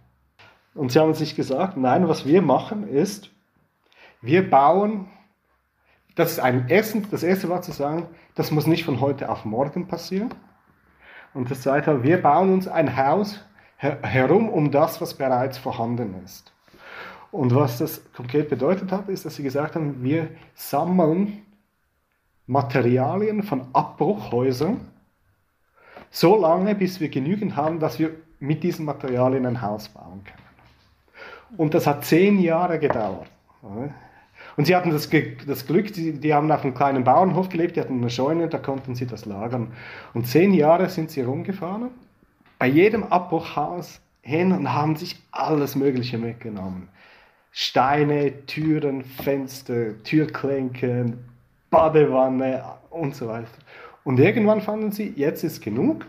Und 0.76 0.92
sie 0.92 1.00
haben 1.00 1.14
sich 1.14 1.36
gesagt, 1.36 1.78
nein, 1.78 2.08
was 2.08 2.26
wir 2.26 2.42
machen 2.42 2.88
ist, 2.88 3.32
wir 4.22 4.48
bauen, 4.50 5.08
das 6.16 6.34
ist 6.34 6.40
ein 6.40 6.70
ersten, 6.70 7.08
das 7.10 7.24
erste 7.24 7.50
war 7.50 7.62
zu 7.62 7.72
sagen, 7.72 8.08
das 8.36 8.52
muss 8.52 8.68
nicht 8.68 8.86
von 8.86 9.00
heute 9.00 9.30
auf 9.30 9.46
morgen 9.46 9.88
passieren. 9.88 10.34
Und 11.34 11.50
das 11.50 11.62
zweite, 11.62 12.04
wir 12.04 12.22
bauen 12.22 12.54
uns 12.54 12.68
ein 12.68 12.96
Haus 12.96 13.40
herum 13.78 14.50
um 14.50 14.72
das, 14.72 15.02
was 15.02 15.14
bereits 15.16 15.58
vorhanden 15.58 16.16
ist. 16.24 16.54
Und 17.32 17.54
was 17.54 17.78
das 17.78 18.02
konkret 18.14 18.50
bedeutet 18.50 18.92
hat, 18.92 19.10
ist, 19.10 19.26
dass 19.26 19.36
sie 19.36 19.44
gesagt 19.44 19.76
haben, 19.76 20.04
wir 20.04 20.30
sammeln 20.54 21.42
Materialien 22.48 23.44
von 23.44 23.68
Abbruchhäusern 23.74 24.80
so 26.10 26.40
lange, 26.40 26.76
bis 26.76 27.00
wir 27.00 27.10
genügend 27.10 27.56
haben, 27.56 27.80
dass 27.80 28.00
wir 28.00 28.12
mit 28.40 28.64
diesen 28.64 28.86
Materialien 28.86 29.46
ein 29.46 29.62
Haus 29.62 29.90
bauen 29.90 30.24
können. 30.24 30.45
Und 31.58 31.74
das 31.74 31.88
hat 31.88 32.06
zehn 32.06 32.40
Jahre 32.40 32.80
gedauert. 32.80 33.28
Und 34.58 34.66
sie 34.66 34.76
hatten 34.76 34.92
das, 34.92 35.10
das 35.48 35.68
Glück, 35.68 35.92
die, 35.94 36.14
die, 36.14 36.34
haben 36.34 36.52
auf 36.52 36.64
einem 36.64 36.74
kleinen 36.74 37.04
Bauernhof 37.04 37.50
gelebt, 37.50 37.76
die 37.76 37.82
hatten 37.82 37.98
eine 37.98 38.10
Scheune, 38.10 38.48
da 38.48 38.58
konnten 38.58 38.96
sie 38.96 39.06
das 39.06 39.26
lagern. 39.26 39.74
Und 40.14 40.28
zehn 40.28 40.54
Jahre 40.54 40.90
sind 40.90 41.12
sie 41.12 41.22
rumgefahren, 41.22 41.90
bei 42.58 42.68
jedem 42.68 43.04
Abbruchhaus 43.04 44.00
hin 44.22 44.52
und 44.52 44.74
haben 44.74 44.96
sich 44.96 45.22
alles 45.32 45.76
Mögliche 45.76 46.18
mitgenommen. 46.18 46.90
Steine, 47.52 48.46
Türen, 48.46 49.04
Fenster, 49.04 50.02
Türklinken, 50.04 51.20
Badewanne 51.70 52.64
und 52.90 53.16
so 53.16 53.28
weiter. 53.28 53.48
Und 54.04 54.20
irgendwann 54.20 54.62
fanden 54.62 54.92
sie, 54.92 55.14
jetzt 55.16 55.44
ist 55.44 55.62
genug. 55.62 56.06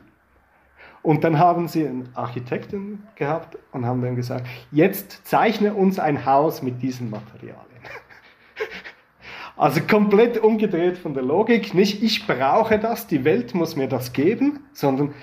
Und 1.07 1.23
dann 1.23 1.39
haben 1.39 1.69
sie 1.69 1.87
einen 1.87 2.09
Architekten 2.15 3.07
gehabt 3.15 3.57
und 3.71 3.87
haben 3.87 4.03
dann 4.03 4.17
gesagt, 4.17 4.45
jetzt 4.73 5.25
zeichne 5.25 5.73
uns 5.73 6.01
ein 6.01 6.27
Haus 6.27 6.63
mit 6.63 6.83
diesen 6.83 7.11
Materialien. 7.11 7.63
Also 9.57 9.81
komplett 9.81 10.37
umgedreht 10.37 10.99
von 10.99 11.15
der 11.15 11.23
Logik. 11.23 11.73
Nicht 11.73 12.03
ich 12.03 12.27
brauche 12.27 12.79
das, 12.79 13.07
die 13.07 13.25
Welt 13.25 13.55
muss 13.55 13.75
mir 13.75 13.89
das 13.89 14.13
geben, 14.13 14.65
sondern 14.75 15.15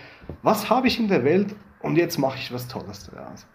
was 0.42 0.72
habe 0.72 0.88
ich 0.88 1.00
in 1.00 1.08
der 1.08 1.24
Welt 1.24 1.54
und 1.82 1.98
jetzt 1.98 2.18
mache 2.18 2.38
ich 2.38 2.52
was 2.52 2.68
Tolles 2.68 3.12
daraus. 3.14 3.46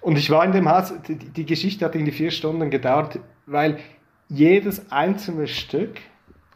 Und 0.00 0.16
ich 0.16 0.30
war 0.30 0.42
in 0.44 0.52
dem 0.52 0.70
Haus, 0.70 0.94
die, 1.06 1.44
Geschichte 1.44 1.84
hat 1.84 1.96
irgendwie 1.96 2.12
vier 2.12 2.30
Stunden 2.30 2.70
gedauert, 2.70 3.18
weil 3.44 3.78
jedes 4.28 4.90
einzelne 4.90 5.48
Stück 5.48 5.98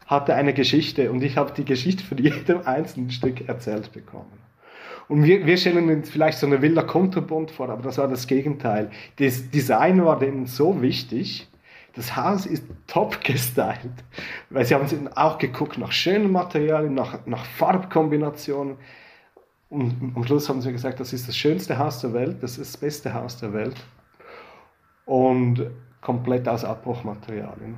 hatte 0.07 0.33
eine 0.33 0.53
Geschichte 0.53 1.11
und 1.11 1.21
ich 1.21 1.37
habe 1.37 1.51
die 1.51 1.65
Geschichte 1.65 2.03
von 2.03 2.17
jedem 2.17 2.65
einzelnen 2.65 3.11
Stück 3.11 3.47
erzählt 3.47 3.91
bekommen. 3.91 4.45
Und 5.07 5.23
wir, 5.23 5.45
wir 5.45 5.57
stellen 5.57 5.89
uns 5.89 6.09
vielleicht 6.09 6.39
so 6.39 6.47
eine 6.47 6.61
Villa 6.61 6.81
Konterbund 6.81 7.51
vor, 7.51 7.69
aber 7.69 7.83
das 7.83 7.97
war 7.97 8.07
das 8.07 8.27
Gegenteil. 8.27 8.89
Das 9.17 9.49
Design 9.51 10.03
war 10.03 10.17
denen 10.17 10.47
so 10.47 10.81
wichtig, 10.81 11.47
das 11.93 12.15
Haus 12.15 12.45
ist 12.45 12.63
top 12.87 13.21
gestylt, 13.23 14.03
weil 14.49 14.65
sie 14.65 14.75
haben 14.75 15.07
auch 15.15 15.37
geguckt 15.37 15.77
nach 15.77 15.91
schönen 15.91 16.31
Materialien, 16.31 16.93
nach, 16.93 17.25
nach 17.25 17.45
Farbkombinationen. 17.45 18.77
Und 19.69 20.13
am 20.15 20.23
Schluss 20.25 20.47
haben 20.47 20.61
sie 20.61 20.71
gesagt, 20.71 20.99
das 20.99 21.13
ist 21.13 21.27
das 21.27 21.35
schönste 21.35 21.77
Haus 21.77 22.01
der 22.01 22.13
Welt, 22.13 22.41
das 22.41 22.57
ist 22.57 22.73
das 22.73 22.77
beste 22.77 23.13
Haus 23.13 23.37
der 23.37 23.53
Welt. 23.53 23.75
Und 25.05 25.65
komplett 26.01 26.47
aus 26.47 26.63
Abbruchmaterialien. 26.63 27.77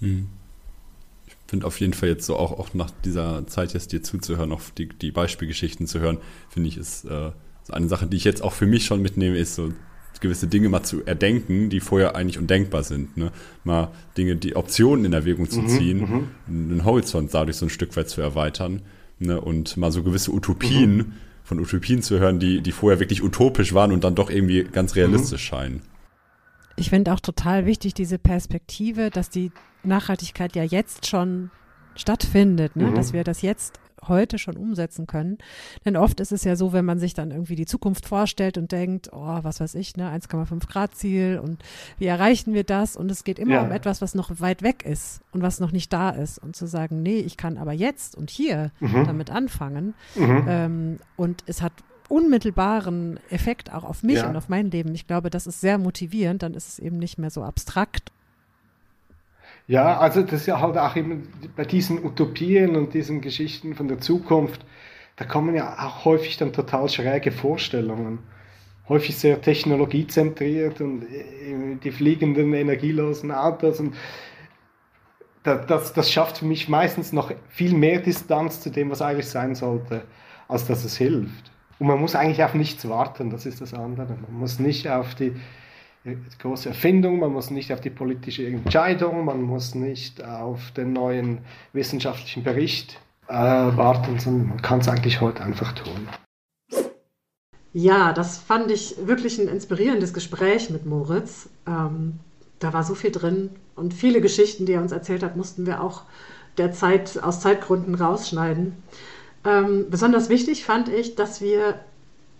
Hm. 0.00 0.28
Ich 1.52 1.54
finde 1.54 1.66
auf 1.66 1.80
jeden 1.80 1.92
Fall 1.92 2.08
jetzt 2.08 2.24
so 2.24 2.36
auch, 2.36 2.58
auch 2.58 2.72
nach 2.72 2.90
dieser 3.04 3.46
Zeit 3.46 3.74
jetzt 3.74 3.92
dir 3.92 4.02
zuzuhören, 4.02 4.52
auch 4.52 4.62
die, 4.78 4.88
die 4.88 5.10
Beispielgeschichten 5.10 5.86
zu 5.86 6.00
hören, 6.00 6.16
finde 6.48 6.70
ich, 6.70 6.78
ist 6.78 7.04
äh, 7.04 7.30
so 7.62 7.74
eine 7.74 7.88
Sache, 7.88 8.06
die 8.06 8.16
ich 8.16 8.24
jetzt 8.24 8.42
auch 8.42 8.54
für 8.54 8.64
mich 8.64 8.86
schon 8.86 9.02
mitnehme, 9.02 9.36
ist 9.36 9.56
so 9.56 9.70
gewisse 10.22 10.46
Dinge 10.46 10.70
mal 10.70 10.82
zu 10.82 11.04
erdenken, 11.04 11.68
die 11.68 11.80
vorher 11.80 12.16
eigentlich 12.16 12.38
undenkbar 12.38 12.84
sind. 12.84 13.18
Ne? 13.18 13.32
Mal 13.64 13.90
Dinge, 14.16 14.36
die 14.36 14.56
Optionen 14.56 15.04
in 15.04 15.12
Erwägung 15.12 15.50
zu 15.50 15.60
mhm, 15.60 15.68
ziehen, 15.68 15.98
mhm, 16.46 16.68
den 16.70 16.84
Horizont 16.86 17.34
dadurch 17.34 17.58
so 17.58 17.66
ein 17.66 17.70
Stück 17.70 17.94
weit 17.98 18.08
zu 18.08 18.22
erweitern 18.22 18.80
ne? 19.18 19.38
und 19.38 19.76
mal 19.76 19.92
so 19.92 20.02
gewisse 20.02 20.32
Utopien 20.32 20.96
mhm. 20.96 21.12
von 21.44 21.60
Utopien 21.60 22.00
zu 22.00 22.18
hören, 22.18 22.38
die, 22.38 22.62
die 22.62 22.72
vorher 22.72 22.98
wirklich 22.98 23.22
utopisch 23.22 23.74
waren 23.74 23.92
und 23.92 24.04
dann 24.04 24.14
doch 24.14 24.30
irgendwie 24.30 24.64
ganz 24.64 24.96
realistisch 24.96 25.42
mhm. 25.42 25.54
scheinen. 25.54 25.82
Ich 26.76 26.90
finde 26.90 27.12
auch 27.12 27.20
total 27.20 27.66
wichtig 27.66 27.94
diese 27.94 28.18
Perspektive, 28.18 29.10
dass 29.10 29.30
die 29.30 29.52
Nachhaltigkeit 29.82 30.54
ja 30.56 30.62
jetzt 30.62 31.06
schon 31.06 31.50
stattfindet, 31.94 32.76
ne? 32.76 32.86
Mhm. 32.86 32.94
dass 32.94 33.12
wir 33.12 33.24
das 33.24 33.42
jetzt 33.42 33.80
heute 34.08 34.38
schon 34.38 34.56
umsetzen 34.56 35.06
können. 35.06 35.38
Denn 35.84 35.96
oft 35.96 36.20
ist 36.20 36.32
es 36.32 36.44
ja 36.44 36.56
so, 36.56 36.72
wenn 36.72 36.84
man 36.84 36.98
sich 36.98 37.14
dann 37.14 37.30
irgendwie 37.30 37.54
die 37.54 37.66
Zukunft 37.66 38.06
vorstellt 38.06 38.58
und 38.58 38.72
denkt, 38.72 39.10
oh, 39.12 39.38
was 39.42 39.60
weiß 39.60 39.74
ich, 39.76 39.96
ne, 39.96 40.10
1,5 40.10 40.66
Grad 40.68 40.94
Ziel 40.94 41.40
und 41.42 41.62
wie 41.98 42.06
erreichen 42.06 42.54
wir 42.54 42.64
das? 42.64 42.96
Und 42.96 43.10
es 43.10 43.24
geht 43.24 43.38
immer 43.38 43.54
ja. 43.54 43.62
um 43.62 43.70
etwas, 43.70 44.02
was 44.02 44.14
noch 44.14 44.40
weit 44.40 44.62
weg 44.62 44.84
ist 44.84 45.20
und 45.32 45.42
was 45.42 45.60
noch 45.60 45.72
nicht 45.72 45.92
da 45.92 46.10
ist. 46.10 46.38
Und 46.38 46.56
zu 46.56 46.66
sagen, 46.66 47.02
nee, 47.02 47.18
ich 47.18 47.36
kann 47.36 47.58
aber 47.58 47.72
jetzt 47.72 48.16
und 48.16 48.30
hier 48.30 48.72
mhm. 48.80 49.04
damit 49.06 49.30
anfangen. 49.30 49.94
Mhm. 50.16 50.44
Ähm, 50.48 50.98
und 51.16 51.44
es 51.46 51.62
hat 51.62 51.72
unmittelbaren 52.12 53.18
Effekt 53.30 53.72
auch 53.72 53.84
auf 53.84 54.02
mich 54.02 54.18
ja. 54.18 54.28
und 54.28 54.36
auf 54.36 54.48
mein 54.48 54.70
Leben. 54.70 54.94
Ich 54.94 55.06
glaube, 55.06 55.30
das 55.30 55.46
ist 55.46 55.60
sehr 55.60 55.78
motivierend. 55.78 56.42
Dann 56.42 56.54
ist 56.54 56.68
es 56.68 56.78
eben 56.78 56.98
nicht 56.98 57.18
mehr 57.18 57.30
so 57.30 57.42
abstrakt 57.42 58.12
ja, 59.68 59.98
also 59.98 60.22
das 60.22 60.40
ist 60.40 60.46
ja 60.46 60.60
halt 60.60 60.76
auch 60.76 60.96
immer 60.96 61.16
bei 61.56 61.64
diesen 61.64 62.04
Utopien 62.04 62.76
und 62.76 62.94
diesen 62.94 63.20
Geschichten 63.20 63.74
von 63.74 63.88
der 63.88 64.00
Zukunft, 64.00 64.64
da 65.16 65.24
kommen 65.24 65.54
ja 65.54 65.76
auch 65.78 66.04
häufig 66.04 66.36
dann 66.36 66.52
total 66.52 66.88
schräge 66.88 67.30
Vorstellungen. 67.30 68.18
Häufig 68.88 69.16
sehr 69.16 69.40
technologiezentriert 69.40 70.80
und 70.80 71.04
äh, 71.04 71.76
die 71.82 71.92
fliegenden 71.92 72.52
energielosen 72.52 73.30
Autos 73.30 73.78
und 73.78 73.94
das, 75.44 75.92
das 75.92 76.10
schafft 76.10 76.38
für 76.38 76.44
mich 76.44 76.68
meistens 76.68 77.12
noch 77.12 77.32
viel 77.48 77.74
mehr 77.74 78.00
Distanz 78.00 78.60
zu 78.60 78.70
dem, 78.70 78.90
was 78.90 79.02
eigentlich 79.02 79.28
sein 79.28 79.54
sollte, 79.54 80.04
als 80.48 80.66
dass 80.66 80.84
es 80.84 80.96
hilft. 80.96 81.51
Und 81.78 81.86
man 81.86 82.00
muss 82.00 82.14
eigentlich 82.14 82.42
auf 82.44 82.54
nichts 82.54 82.88
warten, 82.88 83.30
das 83.30 83.46
ist 83.46 83.60
das 83.60 83.74
andere. 83.74 84.16
Man 84.28 84.40
muss 84.40 84.58
nicht 84.58 84.88
auf 84.88 85.14
die 85.14 85.34
große 86.40 86.68
Erfindung, 86.68 87.20
man 87.20 87.32
muss 87.32 87.50
nicht 87.50 87.72
auf 87.72 87.80
die 87.80 87.90
politische 87.90 88.46
Entscheidung, 88.46 89.24
man 89.24 89.42
muss 89.42 89.74
nicht 89.74 90.24
auf 90.24 90.72
den 90.72 90.92
neuen 90.92 91.38
wissenschaftlichen 91.72 92.42
Bericht 92.42 93.00
äh, 93.28 93.34
warten, 93.34 94.18
sondern 94.18 94.48
man 94.48 94.62
kann 94.62 94.80
es 94.80 94.88
eigentlich 94.88 95.20
heute 95.20 95.42
einfach 95.42 95.72
tun. 95.72 96.08
Ja, 97.72 98.12
das 98.12 98.36
fand 98.38 98.70
ich 98.70 98.96
wirklich 99.06 99.38
ein 99.38 99.48
inspirierendes 99.48 100.12
Gespräch 100.12 100.70
mit 100.70 100.84
Moritz. 100.84 101.48
Ähm, 101.66 102.18
da 102.58 102.72
war 102.72 102.82
so 102.84 102.94
viel 102.94 103.10
drin 103.10 103.50
und 103.76 103.94
viele 103.94 104.20
Geschichten, 104.20 104.66
die 104.66 104.72
er 104.72 104.82
uns 104.82 104.92
erzählt 104.92 105.22
hat, 105.22 105.36
mussten 105.36 105.66
wir 105.66 105.82
auch 105.82 106.02
der 106.58 106.72
Zeit, 106.72 107.22
aus 107.22 107.40
Zeitgründen 107.40 107.94
rausschneiden. 107.94 108.76
Ähm, 109.44 109.86
besonders 109.90 110.28
wichtig 110.28 110.64
fand 110.64 110.88
ich, 110.88 111.14
dass 111.14 111.40
wir 111.40 111.80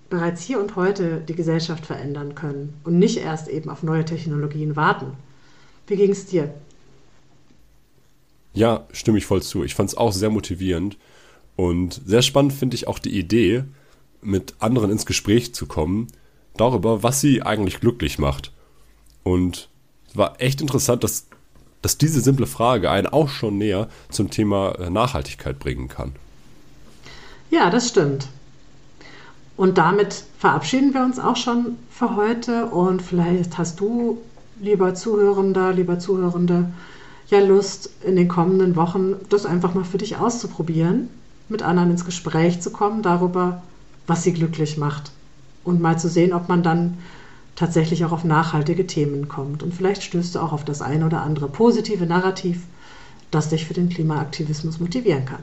bereits 0.08 0.42
hier 0.42 0.60
und 0.60 0.76
heute 0.76 1.22
die 1.26 1.34
Gesellschaft 1.34 1.86
verändern 1.86 2.34
können 2.34 2.74
und 2.84 2.98
nicht 2.98 3.16
erst 3.16 3.48
eben 3.48 3.70
auf 3.70 3.82
neue 3.82 4.04
Technologien 4.04 4.76
warten. 4.76 5.12
Wie 5.86 5.96
ging 5.96 6.10
es 6.10 6.26
dir? 6.26 6.52
Ja, 8.52 8.86
stimme 8.92 9.18
ich 9.18 9.26
voll 9.26 9.42
zu. 9.42 9.64
Ich 9.64 9.74
fand 9.74 9.88
es 9.88 9.96
auch 9.96 10.12
sehr 10.12 10.30
motivierend 10.30 10.98
und 11.56 12.00
sehr 12.04 12.22
spannend 12.22 12.52
finde 12.52 12.74
ich 12.74 12.86
auch 12.86 12.98
die 12.98 13.18
Idee, 13.18 13.64
mit 14.20 14.54
anderen 14.60 14.90
ins 14.90 15.06
Gespräch 15.06 15.54
zu 15.54 15.66
kommen, 15.66 16.08
darüber, 16.56 17.02
was 17.02 17.20
sie 17.20 17.42
eigentlich 17.42 17.80
glücklich 17.80 18.18
macht. 18.18 18.52
Und 19.24 19.68
es 20.08 20.16
war 20.16 20.40
echt 20.40 20.60
interessant, 20.60 21.02
dass, 21.02 21.26
dass 21.80 21.98
diese 21.98 22.20
simple 22.20 22.46
Frage 22.46 22.90
einen 22.90 23.06
auch 23.06 23.28
schon 23.28 23.58
näher 23.58 23.88
zum 24.10 24.30
Thema 24.30 24.72
äh, 24.72 24.90
Nachhaltigkeit 24.90 25.58
bringen 25.58 25.88
kann. 25.88 26.12
Ja, 27.52 27.68
das 27.68 27.88
stimmt. 27.88 28.28
Und 29.58 29.76
damit 29.76 30.24
verabschieden 30.38 30.94
wir 30.94 31.02
uns 31.02 31.18
auch 31.18 31.36
schon 31.36 31.76
für 31.90 32.16
heute. 32.16 32.64
Und 32.64 33.02
vielleicht 33.02 33.58
hast 33.58 33.78
du, 33.78 34.16
lieber 34.58 34.94
Zuhörender, 34.94 35.74
lieber 35.74 35.98
Zuhörende, 35.98 36.72
ja 37.28 37.40
Lust, 37.40 37.90
in 38.06 38.16
den 38.16 38.28
kommenden 38.28 38.74
Wochen 38.74 39.16
das 39.28 39.44
einfach 39.44 39.74
mal 39.74 39.84
für 39.84 39.98
dich 39.98 40.16
auszuprobieren, 40.16 41.10
mit 41.50 41.62
anderen 41.62 41.90
ins 41.90 42.06
Gespräch 42.06 42.62
zu 42.62 42.70
kommen 42.70 43.02
darüber, 43.02 43.60
was 44.06 44.22
sie 44.22 44.32
glücklich 44.32 44.78
macht. 44.78 45.10
Und 45.62 45.82
mal 45.82 45.98
zu 45.98 46.08
sehen, 46.08 46.32
ob 46.32 46.48
man 46.48 46.62
dann 46.62 46.96
tatsächlich 47.54 48.06
auch 48.06 48.12
auf 48.12 48.24
nachhaltige 48.24 48.86
Themen 48.86 49.28
kommt. 49.28 49.62
Und 49.62 49.74
vielleicht 49.74 50.02
stößt 50.04 50.36
du 50.36 50.38
auch 50.38 50.54
auf 50.54 50.64
das 50.64 50.80
ein 50.80 51.02
oder 51.02 51.20
andere 51.20 51.48
positive 51.48 52.06
Narrativ, 52.06 52.62
das 53.30 53.50
dich 53.50 53.66
für 53.66 53.74
den 53.74 53.90
Klimaaktivismus 53.90 54.80
motivieren 54.80 55.26
kann. 55.26 55.42